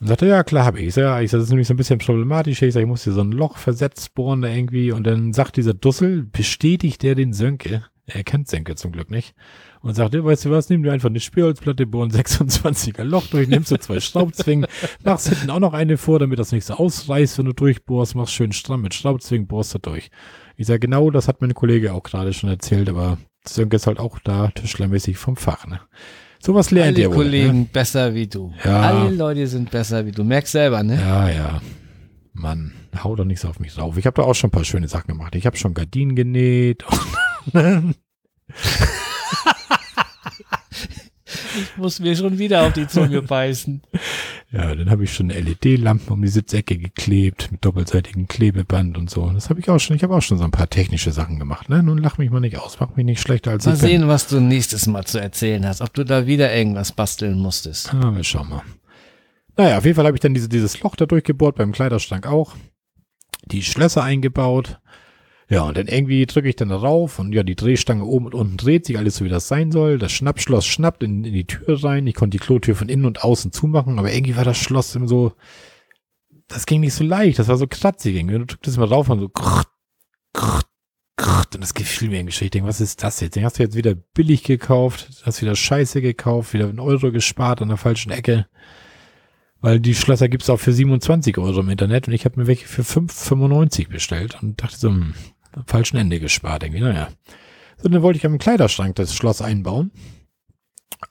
[0.00, 0.88] Und sagte, ja, klar habe ich.
[0.88, 2.62] Ich sage, ja, ich sag, das ist nämlich so ein bisschen problematisch.
[2.62, 4.92] Ich sage, ich muss hier so ein Loch versetzt bohren da irgendwie.
[4.92, 7.84] Und dann sagt dieser Dussel, bestätigt der den Sönke.
[8.06, 9.34] Er kennt Sönke zum Glück nicht.
[9.80, 13.48] Und sagt, ja, weißt du was, nimm dir einfach eine Spielholzplatte, bohren 26er Loch durch,
[13.48, 14.66] nimmst du zwei Schraubzwingen,
[15.04, 18.34] machst hinten auch noch eine vor, damit das nicht so ausreißt, wenn du durchbohrst, machst
[18.34, 20.10] schön stramm mit Schraubzwingen, bohrst du durch.
[20.56, 24.00] Ich sage, genau, das hat mein Kollege auch gerade schon erzählt, aber Sönke ist halt
[24.00, 25.80] auch da tischlermäßig vom Fach, ne?
[26.40, 27.16] Sowas lernt Alle ihr wohl.
[27.24, 27.68] Kollegen ne?
[27.72, 28.52] besser wie du.
[28.64, 28.80] Ja.
[28.80, 30.24] Alle Leute sind besser wie du.
[30.24, 31.00] Merkst selber, ne?
[31.00, 31.60] Ja, ja.
[32.32, 32.72] Mann,
[33.02, 33.96] hau doch nicht so auf mich drauf.
[33.96, 35.34] Ich habe da auch schon ein paar schöne Sachen gemacht.
[35.34, 36.84] Ich habe schon Gardinen genäht.
[41.56, 43.82] ich muss mir schon wieder auf die Zunge beißen.
[44.50, 49.30] Ja, dann habe ich schon LED-Lampen um die Sitzecke geklebt mit doppelseitigem Klebeband und so.
[49.30, 49.96] Das habe ich auch schon.
[49.96, 51.68] Ich habe auch schon so ein paar technische Sachen gemacht.
[51.68, 51.82] Ne?
[51.82, 54.08] Nun lach mich mal nicht aus, mach mich nicht schlechter als mal ich sehen, bin.
[54.08, 55.80] was du nächstes Mal zu erzählen hast.
[55.80, 57.92] Ob du da wieder irgendwas basteln musstest.
[57.92, 58.62] Ah, wir schauen mal.
[59.56, 62.54] Naja, auf jeden Fall habe ich dann diese, dieses Loch da durchgebohrt, beim Kleiderschrank auch.
[63.46, 64.78] Die Schlösser eingebaut.
[65.50, 68.56] Ja, und dann irgendwie drücke ich dann drauf und ja, die Drehstange oben und unten
[68.58, 69.98] dreht sich alles so, wie das sein soll.
[69.98, 72.06] Das Schnappschloss schnappt in, in die Tür rein.
[72.06, 75.08] Ich konnte die Klotür von innen und außen zumachen, aber irgendwie war das Schloss immer
[75.08, 75.32] so,
[76.48, 77.38] das ging nicht so leicht.
[77.38, 78.38] Das war so kratzig irgendwie.
[78.38, 79.68] Du drückst mal drauf und so, krrt,
[80.34, 80.66] krrt,
[81.16, 82.44] krrt, und das gefiel mir irgendwie.
[82.44, 83.34] Ich denke, was ist das jetzt?
[83.34, 87.62] Den hast du jetzt wieder billig gekauft, hast wieder Scheiße gekauft, wieder einen Euro gespart
[87.62, 88.46] an der falschen Ecke.
[89.60, 92.66] Weil die Schlösser gibt's auch für 27 Euro im Internet und ich habe mir welche
[92.66, 95.14] für 5,95 bestellt und dachte so, hm,
[95.66, 97.08] falschen Ende gespart irgendwie, naja.
[97.76, 99.92] So, dann wollte ich am Kleiderschrank das Schloss einbauen.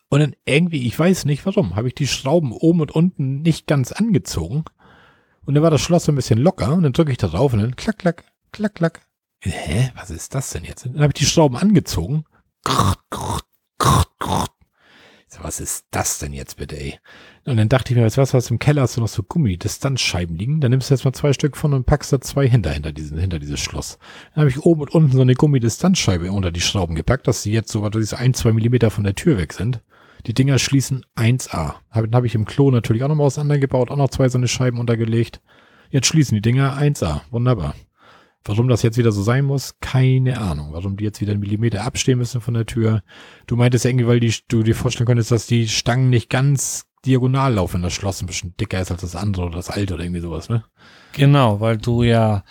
[0.09, 3.67] Und dann irgendwie, ich weiß nicht warum, habe ich die Schrauben oben und unten nicht
[3.67, 4.65] ganz angezogen.
[5.45, 7.53] Und dann war das Schloss so ein bisschen locker und dann drücke ich da drauf
[7.53, 9.01] und dann klack, klack, klack, klack.
[9.39, 10.85] Hä, was ist das denn jetzt?
[10.85, 12.25] Dann habe ich die Schrauben angezogen.
[12.63, 13.45] Krrt, krrt,
[14.19, 14.51] krrt.
[15.29, 16.99] So, was ist das denn jetzt bitte, ey?
[17.47, 19.23] Und dann dachte ich mir, weißt du was, was im Keller hast du noch so
[19.23, 22.71] Gummidistanzscheiben liegen, dann nimmst du jetzt mal zwei Stück von und packst da zwei hinter,
[22.71, 23.99] hinter, diesen, hinter dieses Schloss.
[24.35, 27.53] Dann habe ich oben und unten so eine Gummidistanzscheibe unter die Schrauben gepackt, dass sie
[27.53, 29.81] jetzt so, was ein, zwei Millimeter von der Tür weg sind.
[30.25, 31.75] Die Dinger schließen 1A.
[31.93, 34.77] Dann habe ich im Klo natürlich auch nochmal auseinandergebaut, auch noch zwei so eine Scheiben
[34.77, 35.41] untergelegt.
[35.89, 37.21] Jetzt schließen die Dinger 1A.
[37.31, 37.75] Wunderbar.
[38.43, 40.73] Warum das jetzt wieder so sein muss, keine Ahnung.
[40.73, 43.03] Warum die jetzt wieder einen Millimeter abstehen müssen von der Tür.
[43.45, 47.53] Du meintest irgendwie, weil die, du dir vorstellen könntest, dass die Stangen nicht ganz diagonal
[47.53, 50.21] laufen, das Schloss ein bisschen dicker ist als das andere oder das alte oder irgendwie
[50.21, 50.63] sowas, ne?
[51.13, 52.43] Genau, weil du ja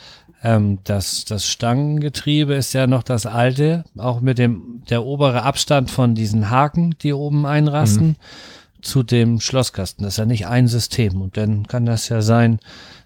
[0.42, 5.90] ähm, das, das Stangengetriebe ist ja noch das alte, auch mit dem der obere Abstand
[5.90, 8.82] von diesen Haken, die oben einrasten, mhm.
[8.82, 10.04] zu dem Schlosskasten.
[10.04, 11.20] Das ist ja nicht ein System.
[11.20, 12.60] Und dann kann das ja sein,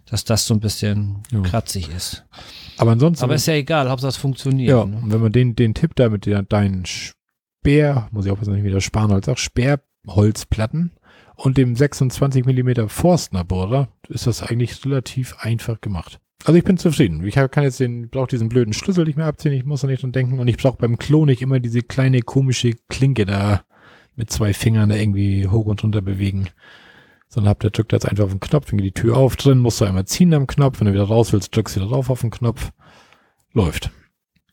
[0.06, 1.40] dass das so ein bisschen ja.
[1.40, 2.24] kratzig ist.
[2.76, 3.24] Aber ansonsten.
[3.24, 4.70] Aber ist ja egal, Hauptsache es funktioniert.
[4.70, 4.96] Ja, ne?
[4.96, 8.80] und wenn man den, den Tipp da mit deinen Speer, muss ich auch nicht wieder
[8.80, 10.92] Spanholz sagt, Sperrholzplatten
[11.42, 16.20] und dem 26 mm Forstner Bohrer ist das eigentlich relativ einfach gemacht.
[16.44, 17.24] Also ich bin zufrieden.
[17.26, 20.02] Ich kann jetzt den, brauche diesen blöden Schlüssel nicht mehr abziehen, ich muss da nicht
[20.02, 23.62] dran denken und ich brauche beim Klo nicht immer diese kleine komische Klinke da
[24.16, 26.48] mit zwei Fingern da irgendwie hoch und runter bewegen.
[27.28, 29.58] Sondern habt der drückt jetzt einfach auf den Knopf, dann geht die Tür auf drin,
[29.58, 32.10] musst du einmal ziehen am Knopf, wenn du wieder raus willst, drückst du wieder drauf
[32.10, 32.70] auf den Knopf.
[33.52, 33.90] Läuft.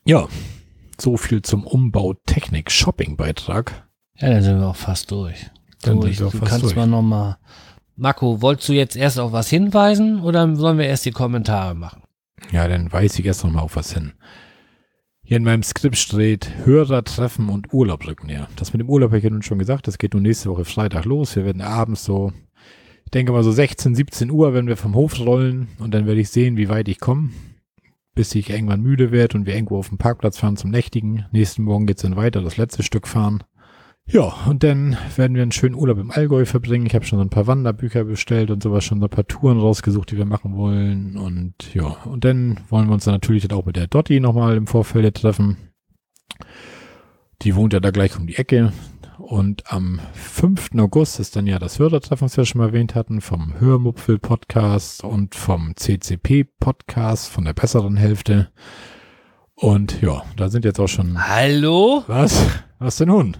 [0.04, 0.28] Ja,
[0.98, 3.88] so viel zum Umbau Technik Shopping Beitrag.
[4.16, 5.50] Ja, dann sind wir auch fast durch.
[5.82, 6.18] Dann durch.
[6.18, 6.76] Du kannst durch.
[6.76, 7.38] mal nochmal.
[7.96, 12.02] Marco, wolltest du jetzt erst auf was hinweisen oder sollen wir erst die Kommentare machen?
[12.52, 14.12] Ja, dann weise ich erst nochmal auf was hin.
[15.22, 18.48] Hier in meinem Skript steht Hörer treffen und Urlaub rücken näher.
[18.56, 19.86] Das mit dem Urlaub habe ich ja nun schon gesagt.
[19.86, 21.36] Das geht nun nächste Woche Freitag los.
[21.36, 22.32] Wir werden abends so,
[23.04, 26.20] ich denke mal so 16, 17 Uhr, wenn wir vom Hof rollen und dann werde
[26.20, 27.30] ich sehen, wie weit ich komme,
[28.14, 31.26] bis ich irgendwann müde werde und wir irgendwo auf dem Parkplatz fahren zum Nächtigen.
[31.30, 33.42] Nächsten Morgen geht es dann weiter, das letzte Stück fahren.
[34.10, 36.86] Ja, und dann werden wir einen schönen Urlaub im Allgäu verbringen.
[36.86, 39.60] Ich habe schon so ein paar Wanderbücher bestellt und sowas, schon so ein paar Touren
[39.60, 41.18] rausgesucht, die wir machen wollen.
[41.18, 44.56] Und ja, und dann wollen wir uns dann natürlich dann auch mit der Dotti nochmal
[44.56, 45.58] im Vorfeld treffen.
[47.42, 48.72] Die wohnt ja da gleich um die Ecke.
[49.18, 50.70] Und am 5.
[50.78, 55.34] August ist dann ja das Hörertreffen, was wir schon mal erwähnt hatten, vom Hörmupfel-Podcast und
[55.34, 58.50] vom CCP-Podcast von der besseren Hälfte.
[59.54, 61.28] Und ja, da sind jetzt auch schon.
[61.28, 62.04] Hallo?
[62.06, 62.46] Was?
[62.78, 63.36] Was denn nun?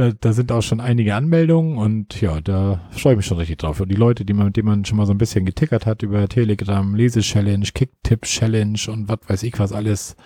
[0.00, 3.58] Da, da sind auch schon einige Anmeldungen und ja, da freue ich mich schon richtig
[3.58, 3.80] drauf.
[3.80, 6.02] Und die Leute, die man, mit denen man schon mal so ein bisschen getickert hat
[6.02, 10.16] über Telegram, Lese-Challenge, Kick-Tipp-Challenge und was weiß ich was alles.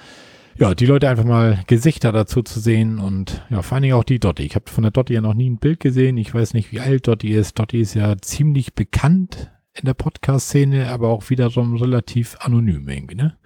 [0.57, 4.05] Ja, die Leute einfach mal Gesichter dazu zu sehen und ja, vor allen Dingen auch
[4.05, 4.45] die Dotti.
[4.45, 6.19] Ich habe von der Dotti ja noch nie ein Bild gesehen.
[6.19, 7.59] Ich weiß nicht, wie alt Dotti ist.
[7.59, 13.37] Dotti ist ja ziemlich bekannt in der Podcast-Szene, aber auch wiederum relativ anonym irgendwie, ne?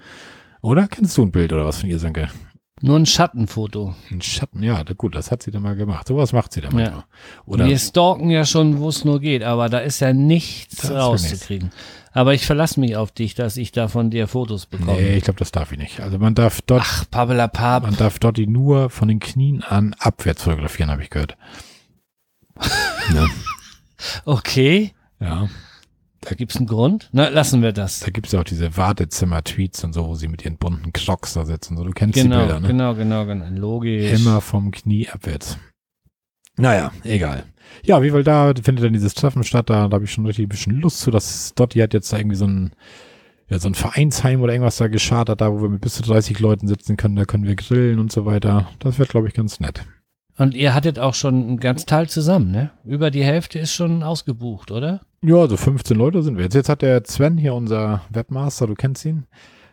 [0.60, 0.88] Oder?
[0.88, 2.28] Kennst du ein Bild oder was von ihr, Sanke?
[2.80, 3.94] Nur ein Schattenfoto.
[4.10, 6.08] Ein Schatten, ja, gut, das hat sie dann mal gemacht.
[6.08, 6.84] Sowas macht sie dann mal.
[6.84, 7.04] Ja.
[7.46, 11.70] Oder Wir stalken ja schon, wo es nur geht, aber da ist ja nichts rauszukriegen.
[12.12, 15.00] Aber ich verlasse mich auf dich, dass ich da von dir Fotos bekomme.
[15.00, 16.00] Nee, ich glaube, das darf ich nicht.
[16.00, 16.82] Also man darf dort.
[16.84, 17.82] Ach, Pabelapap.
[17.82, 21.36] Man darf dort die nur von den Knien an abwärts fotografieren, habe ich gehört.
[23.12, 23.28] ne?
[24.24, 24.92] Okay.
[25.20, 25.48] Ja.
[26.20, 27.08] Da gibt es einen Grund?
[27.12, 28.00] Na, lassen wir das.
[28.00, 31.34] Da gibt es ja auch diese Wartezimmer-Tweets und so, wo sie mit ihren bunten Crocs
[31.34, 31.76] da sitzen.
[31.76, 32.68] So, du kennst genau, die Bilder, ne?
[32.68, 33.46] Genau, genau, genau.
[33.50, 34.20] Logisch.
[34.20, 35.58] Immer vom Knie abwärts.
[36.56, 37.44] Naja, egal.
[37.84, 40.46] Ja, wie weil da findet dann dieses Treffen statt, da, da habe ich schon richtig
[40.46, 41.10] ein bisschen Lust zu.
[41.10, 42.72] Das Dotti hat jetzt da irgendwie so ein,
[43.48, 46.40] ja, so ein Vereinsheim oder irgendwas da geschartet, da wo wir mit bis zu 30
[46.40, 48.68] Leuten sitzen können, da können wir grillen und so weiter.
[48.80, 49.84] Das wird, glaube ich, ganz nett.
[50.39, 52.70] Und ihr hattet auch schon ein ganz Teil zusammen, ne?
[52.84, 55.01] Über die Hälfte ist schon ausgebucht, oder?
[55.20, 56.55] Ja, also 15 Leute sind wir jetzt.
[56.55, 59.26] Jetzt hat der Sven hier, unser Webmaster, du kennst ihn.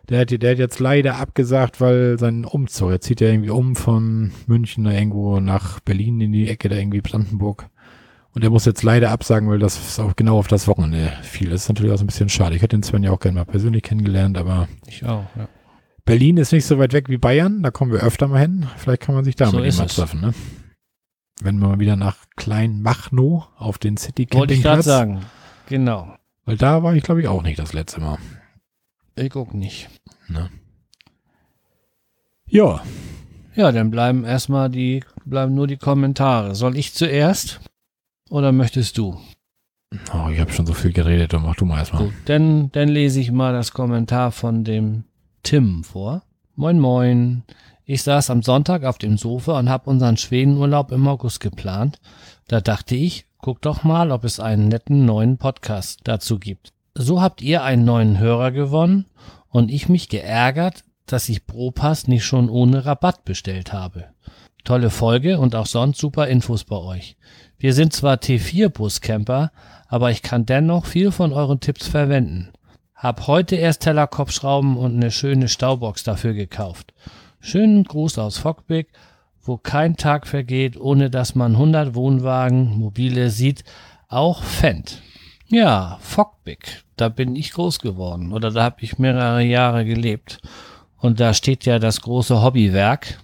[0.09, 3.76] Der hat, der hat jetzt leider abgesagt, weil sein Umzug, er zieht ja irgendwie um
[3.76, 7.70] von München da irgendwo nach Berlin in die Ecke da irgendwie Brandenburg.
[8.34, 11.51] Und er muss jetzt leider absagen, weil das auch genau auf das Wochenende fiel.
[11.51, 12.55] Das ist natürlich auch so ein bisschen schade.
[12.55, 14.68] Ich hätte den Sven ja auch gerne mal persönlich kennengelernt, aber.
[14.88, 15.47] Ich auch, ja.
[16.05, 18.67] Berlin ist nicht so weit weg wie Bayern, da kommen wir öfter mal hin.
[18.77, 20.33] Vielleicht kann man sich da so mit treffen, ne?
[21.41, 24.39] Wenn wir mal wieder nach Kleinmachnow auf den City Campingplatz.
[24.39, 25.25] Wollte ich gerade sagen.
[25.67, 26.15] Genau.
[26.45, 28.19] Weil da war ich, glaube ich, auch nicht das letzte Mal.
[29.15, 29.89] Ich guck nicht.
[30.27, 30.49] Ne?
[32.45, 32.83] Ja.
[33.55, 36.55] Ja, dann bleiben erstmal die, bleiben nur die Kommentare.
[36.55, 37.61] Soll ich zuerst?
[38.29, 39.19] Oder möchtest du?
[40.13, 42.05] Oh, ich habe schon so viel geredet, dann mach du mal erstmal.
[42.05, 45.05] Gut, dann, dann lese ich mal das Kommentar von dem
[45.45, 46.23] Tim vor.
[46.55, 47.43] Moin, moin.
[47.85, 51.99] Ich saß am Sonntag auf dem Sofa und habe unseren Schwedenurlaub im August geplant.
[52.47, 56.73] Da dachte ich, guck doch mal, ob es einen netten neuen Podcast dazu gibt.
[56.95, 59.05] So habt ihr einen neuen Hörer gewonnen
[59.49, 64.05] und ich mich geärgert, dass ich Propass nicht schon ohne Rabatt bestellt habe.
[64.63, 67.17] Tolle Folge und auch sonst super Infos bei euch.
[67.59, 69.51] Wir sind zwar T4-Buscamper,
[69.89, 72.49] aber ich kann dennoch viel von euren Tipps verwenden.
[73.05, 76.91] Hab heute erst Tellerkopfschrauben und eine schöne Staubox dafür gekauft.
[77.39, 78.87] Schönen Gruß aus Fockbeck,
[79.43, 83.63] wo kein Tag vergeht, ohne dass man 100 Wohnwagen, mobile sieht,
[84.07, 85.03] auch Fendt.
[85.45, 86.83] Ja, Fockbeck.
[86.95, 90.39] Da bin ich groß geworden oder da habe ich mehrere Jahre gelebt.
[90.97, 93.19] Und da steht ja das große Hobbywerk.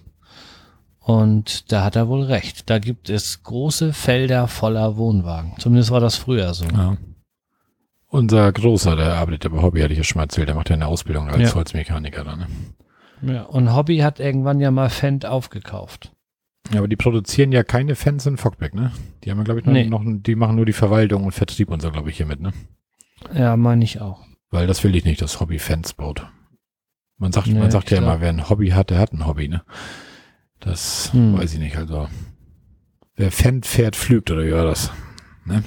[1.00, 2.70] Und da hat er wohl recht.
[2.70, 5.54] Da gibt es große Felder voller Wohnwagen.
[5.58, 6.66] Zumindest war das früher so.
[6.66, 6.96] Ja.
[8.12, 10.74] Unser Großer, der arbeitet bei Hobby, hatte ich ja schon mal erzählt, der macht ja
[10.74, 11.54] eine Ausbildung als Ja.
[11.54, 12.46] Holzmechaniker dann.
[13.22, 13.34] Ne?
[13.34, 16.12] Ja, und Hobby hat irgendwann ja mal Fendt aufgekauft.
[16.72, 18.92] Ja, aber die produzieren ja keine Fans in Fockbeck, ne?
[19.24, 19.86] Die haben ja, glaube ich, noch, Nee.
[19.86, 22.52] noch, die machen nur die Verwaltung und Vertrieb und so, glaube ich, hiermit, ne?
[23.32, 24.22] Ja, meine ich auch.
[24.50, 26.26] Weil das will ich nicht, dass Hobby Fans baut.
[27.16, 29.26] Man sagt, Nee, man sagt ja glaub- immer, wer ein Hobby hat, der hat ein
[29.26, 29.62] Hobby, ne?
[30.60, 31.38] Das Hm.
[31.38, 32.08] weiß ich nicht, also.
[33.16, 34.90] Wer Fan fährt, flügt, oder wie war das?
[35.46, 35.62] Wer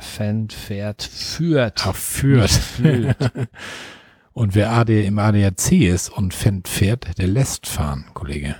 [0.00, 1.86] Fendt fährt, führt.
[1.86, 2.50] Ach, führt.
[2.50, 3.32] Flügt.
[4.32, 8.56] und wer AD im ADAC ist und Fan fährt, der lässt fahren, Kollege.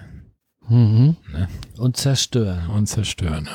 [0.69, 1.17] Mhm.
[1.33, 1.49] Ne?
[1.79, 2.69] Und zerstören.
[2.71, 3.49] Und zerstören.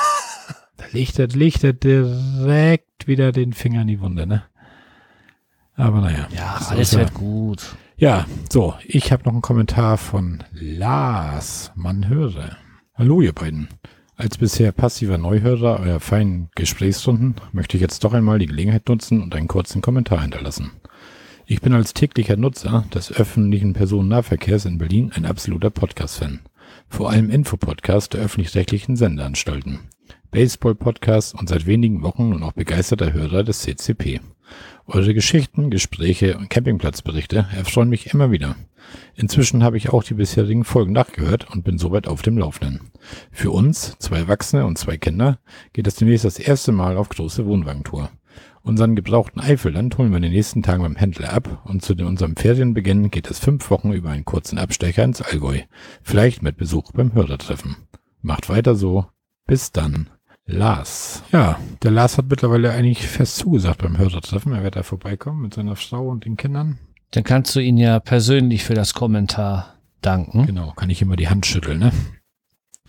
[0.76, 4.44] da legt er, legt er direkt wieder den Finger in die Wunde, ne?
[5.74, 6.28] Aber naja.
[6.34, 7.76] Ja, so alles wird gut.
[7.96, 12.56] Ja, so, ich habe noch einen Kommentar von Lars, man höre.
[12.94, 13.68] Hallo ihr beiden.
[14.22, 19.20] Als bisher passiver Neuhörer eurer feinen Gesprächsstunden möchte ich jetzt doch einmal die Gelegenheit nutzen
[19.20, 20.70] und einen kurzen Kommentar hinterlassen.
[21.44, 26.38] Ich bin als täglicher Nutzer des öffentlichen Personennahverkehrs in Berlin ein absoluter Podcast-Fan.
[26.88, 29.80] Vor allem Infopodcast der öffentlich-rechtlichen Sendeanstalten.
[30.30, 34.20] Baseball-Podcast und seit wenigen Wochen nun auch begeisterter Hörer des CCP.
[34.86, 38.56] Eure Geschichten, Gespräche und Campingplatzberichte erfreuen mich immer wieder.
[39.14, 42.90] Inzwischen habe ich auch die bisherigen Folgen nachgehört und bin soweit auf dem Laufenden.
[43.30, 45.38] Für uns, zwei Erwachsene und zwei Kinder,
[45.72, 48.10] geht es demnächst das erste Mal auf große Wohnwagentour.
[48.62, 52.36] Unseren gebrauchten Eifelland holen wir in den nächsten Tagen beim Händler ab und zu unserem
[52.36, 55.60] Ferienbeginn geht es fünf Wochen über einen kurzen Abstecher ins Allgäu.
[56.02, 57.76] Vielleicht mit Besuch beim Hörertreffen.
[58.20, 59.06] Macht weiter so.
[59.46, 60.10] Bis dann.
[60.46, 61.22] Lars.
[61.32, 64.52] Ja, der Lars hat mittlerweile eigentlich fest zugesagt beim Hörertreffen.
[64.52, 66.78] Er wird da vorbeikommen mit seiner Frau und den Kindern.
[67.12, 70.46] Dann kannst du ihn ja persönlich für das Kommentar danken.
[70.46, 71.92] Genau, kann ich immer die Hand schütteln, ne?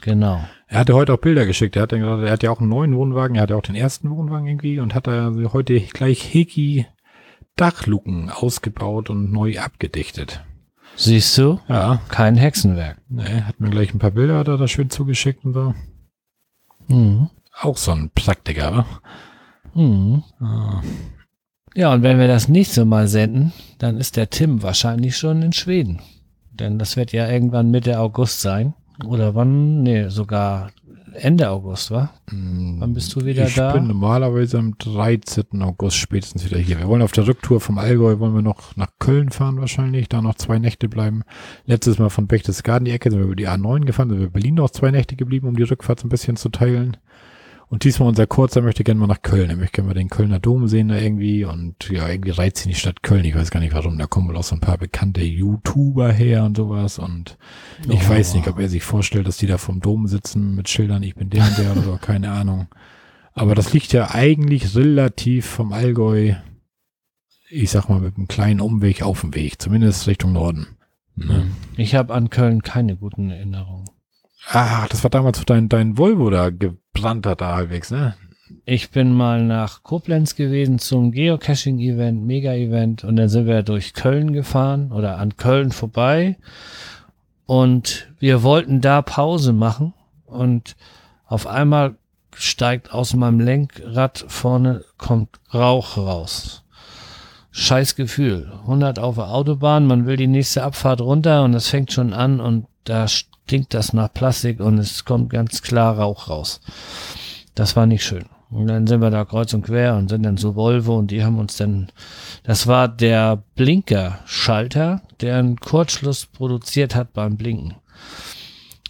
[0.02, 0.44] Genau.
[0.68, 1.76] Er hatte heute auch Bilder geschickt.
[1.76, 3.36] Er hat, er hat ja auch einen neuen Wohnwagen.
[3.36, 6.88] Er hat ja auch den ersten Wohnwagen irgendwie und hat da heute gleich Heki
[7.56, 10.44] Dachluken ausgebaut und neu abgedichtet.
[10.96, 11.60] Siehst du?
[11.70, 13.00] Ja, Kein Hexenwerk.
[13.10, 15.74] ne, hat mir gleich ein paar Bilder er da schön zugeschickt und so.
[16.88, 17.30] Mhm.
[17.62, 18.86] Auch so ein Praktiker, wa?
[19.74, 20.24] Mhm.
[20.40, 20.82] Ah,
[21.76, 25.54] Ja, und wenn wir das nächste Mal senden, dann ist der Tim wahrscheinlich schon in
[25.54, 26.00] Schweden.
[26.52, 28.74] Denn das wird ja irgendwann Mitte August sein.
[29.06, 29.82] Oder wann?
[29.82, 30.70] Nee, sogar
[31.16, 32.12] Ende August, wa?
[32.28, 33.74] Wann bist du wieder ich da?
[33.74, 35.62] bin normalerweise am 13.
[35.62, 36.78] August spätestens wieder hier.
[36.80, 40.22] Wir wollen auf der Rücktour vom Allgäu, wollen wir noch nach Köln fahren wahrscheinlich, da
[40.22, 41.24] noch zwei Nächte bleiben.
[41.66, 44.32] Letztes Mal von Berchtesgaden die Ecke sind wir über die A9 gefahren, sind wir in
[44.32, 46.98] Berlin noch zwei Nächte geblieben, um die Rückfahrt so ein bisschen zu teilen.
[47.74, 49.50] Und diesmal unser Kurzer möchte gerne mal nach Köln.
[49.50, 51.44] Er möchte gerne mal den Kölner Dom sehen da irgendwie.
[51.44, 53.26] Und ja, irgendwie reizt ihn die Stadt Köln.
[53.26, 53.98] Ich weiß gar nicht warum.
[53.98, 57.00] Da kommen wohl auch so ein paar bekannte YouTuber her und sowas.
[57.00, 57.36] Und
[57.90, 58.10] ich Oh.
[58.10, 61.16] weiß nicht, ob er sich vorstellt, dass die da vom Dom sitzen mit Schildern, ich
[61.16, 62.68] bin der und der oder so, keine Ahnung.
[63.34, 66.36] Aber das liegt ja eigentlich relativ vom Allgäu,
[67.50, 70.68] ich sag mal, mit einem kleinen Umweg auf dem Weg, zumindest Richtung Norden.
[71.16, 71.48] Ne?
[71.76, 73.86] Ich habe an Köln keine guten Erinnerungen.
[74.50, 78.16] Ah, das war damals wo dein, dein Volvo da gebrannt hat, da halbwegs, ne?
[78.66, 84.34] Ich bin mal nach Koblenz gewesen zum Geocaching-Event, Mega-Event und dann sind wir durch Köln
[84.34, 86.38] gefahren oder an Köln vorbei
[87.46, 89.94] und wir wollten da Pause machen
[90.26, 90.76] und
[91.26, 91.96] auf einmal
[92.36, 96.64] steigt aus meinem Lenkrad vorne kommt Rauch raus.
[97.52, 98.52] Scheiß Gefühl.
[98.62, 102.40] 100 auf der Autobahn, man will die nächste Abfahrt runter und es fängt schon an
[102.40, 103.08] und da
[103.46, 106.62] stinkt das nach Plastik und es kommt ganz klar Rauch raus.
[107.56, 108.26] Das war nicht schön.
[108.50, 111.24] Und dann sind wir da kreuz und quer und sind dann zu Volvo und die
[111.24, 111.92] haben uns dann,
[112.44, 117.76] das war der Blinkerschalter, der einen Kurzschluss produziert hat beim Blinken.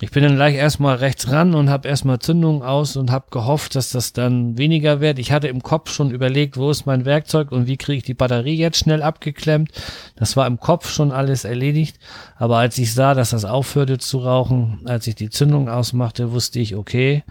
[0.03, 3.73] Ich bin dann gleich erstmal rechts ran und habe erstmal Zündung aus und habe gehofft,
[3.73, 5.17] dass das dann weniger wird.
[5.17, 8.13] Ich hatte im Kopf schon überlegt, wo ist mein Werkzeug und wie kriege ich die
[8.13, 9.71] Batterie jetzt schnell abgeklemmt.
[10.17, 11.99] Das war im Kopf schon alles erledigt.
[12.35, 16.59] Aber als ich sah, dass das aufhörte zu rauchen, als ich die Zündung ausmachte, wusste
[16.59, 17.23] ich, okay.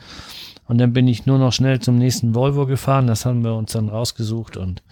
[0.66, 3.06] Und dann bin ich nur noch schnell zum nächsten Volvo gefahren.
[3.06, 4.82] Das haben wir uns dann rausgesucht und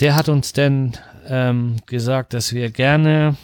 [0.00, 0.94] der hat uns dann
[1.28, 3.36] ähm, gesagt, dass wir gerne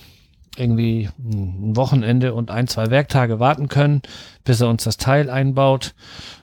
[0.57, 4.03] irgendwie ein Wochenende und ein, zwei Werktage warten können,
[4.44, 5.94] bis er uns das Teil einbaut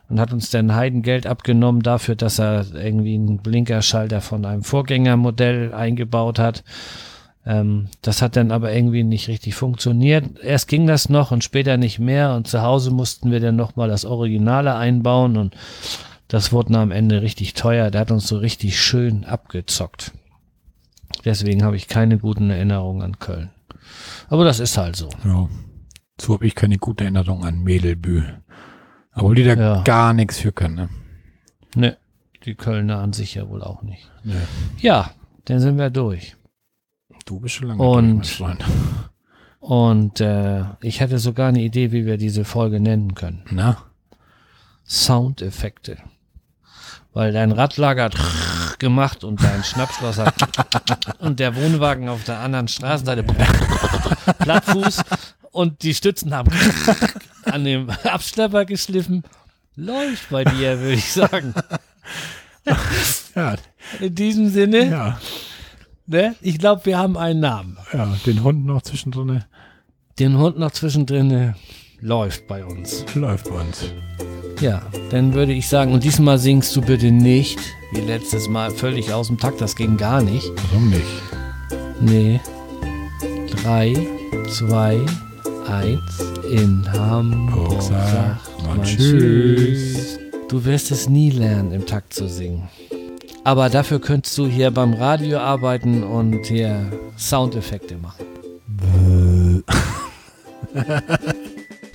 [0.10, 5.74] und hat uns dann Heidengeld abgenommen dafür, dass er irgendwie einen Blinkerschalter von einem Vorgängermodell
[5.74, 6.64] eingebaut hat.
[7.46, 10.40] Ähm, das hat dann aber irgendwie nicht richtig funktioniert.
[10.44, 13.90] Erst ging das noch und später nicht mehr und zu Hause mussten wir dann nochmal
[13.90, 15.56] das Originale einbauen und
[16.30, 17.90] Das wurde am Ende richtig teuer.
[17.90, 20.14] Der hat uns so richtig schön abgezockt.
[21.26, 23.50] Deswegen habe ich keine guten Erinnerungen an Köln.
[24.30, 25.10] Aber das ist halt so.
[25.26, 25.48] Ja.
[26.22, 28.24] So habe ich keine gute Erinnerung an Mädelbü.
[29.16, 29.82] Obwohl die da Ja.
[29.84, 30.76] gar nichts für können.
[30.76, 30.90] Ne?
[31.76, 31.98] Ne,
[32.46, 34.10] die Kölner an sich ja wohl auch nicht.
[34.24, 34.34] Nee.
[34.80, 35.12] Ja,
[35.46, 36.36] dann sind wir durch.
[37.26, 38.66] Du bist schon lange Und- durch, mein Freund.
[39.60, 43.44] Und äh, ich hatte sogar eine Idee, wie wir diese Folge nennen können.
[43.52, 43.78] Na?
[44.86, 45.98] Soundeffekte.
[47.14, 48.16] Weil dein Radlager hat
[48.80, 50.34] gemacht und dein Schnappschloss hat
[51.20, 53.24] und der Wohnwagen auf der anderen Straßenseite
[54.40, 55.04] Plattfuß
[55.52, 56.52] und die Stützen haben
[57.46, 59.24] an dem Abschlepper geschliffen.
[59.76, 61.54] Läuft bei dir, würde ich sagen.
[63.36, 63.56] Ja,
[64.00, 65.20] In diesem Sinne, ja,
[66.06, 66.36] ne?
[66.42, 67.78] ich glaube, wir haben einen Namen.
[67.94, 69.44] ja, den Hund noch zwischendrin
[70.20, 71.56] Den Hund noch zwischendrin
[72.02, 73.06] läuft bei uns.
[73.16, 73.86] läuft bei uns.
[74.60, 77.60] Ja, dann würde ich sagen, und diesmal singst du bitte nicht,
[77.92, 80.52] wie letztes Mal, völlig aus dem Takt, das ging gar nicht.
[80.72, 81.06] Warum nicht?
[82.00, 82.40] Nee.
[83.52, 84.08] Drei,
[84.48, 85.00] zwei,
[85.68, 86.20] eins,
[86.52, 88.98] in Hamburg Oh, sagt man Tschüss.
[88.98, 90.20] Tschüss.
[90.48, 92.70] Du wirst es nie lernen, im Takt zu singen.
[93.44, 98.26] Aber dafür könntest du hier beim Radio arbeiten und hier Soundeffekte machen.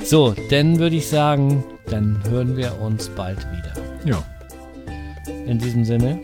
[0.04, 3.72] so, dann würde ich sagen, dann hören wir uns bald wieder.
[4.04, 4.22] Ja,
[5.46, 6.20] In diesem Sinne.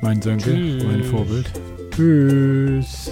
[0.00, 0.50] mein Sönke,
[0.84, 1.50] mein Vorbild.
[1.90, 3.10] Tschüss.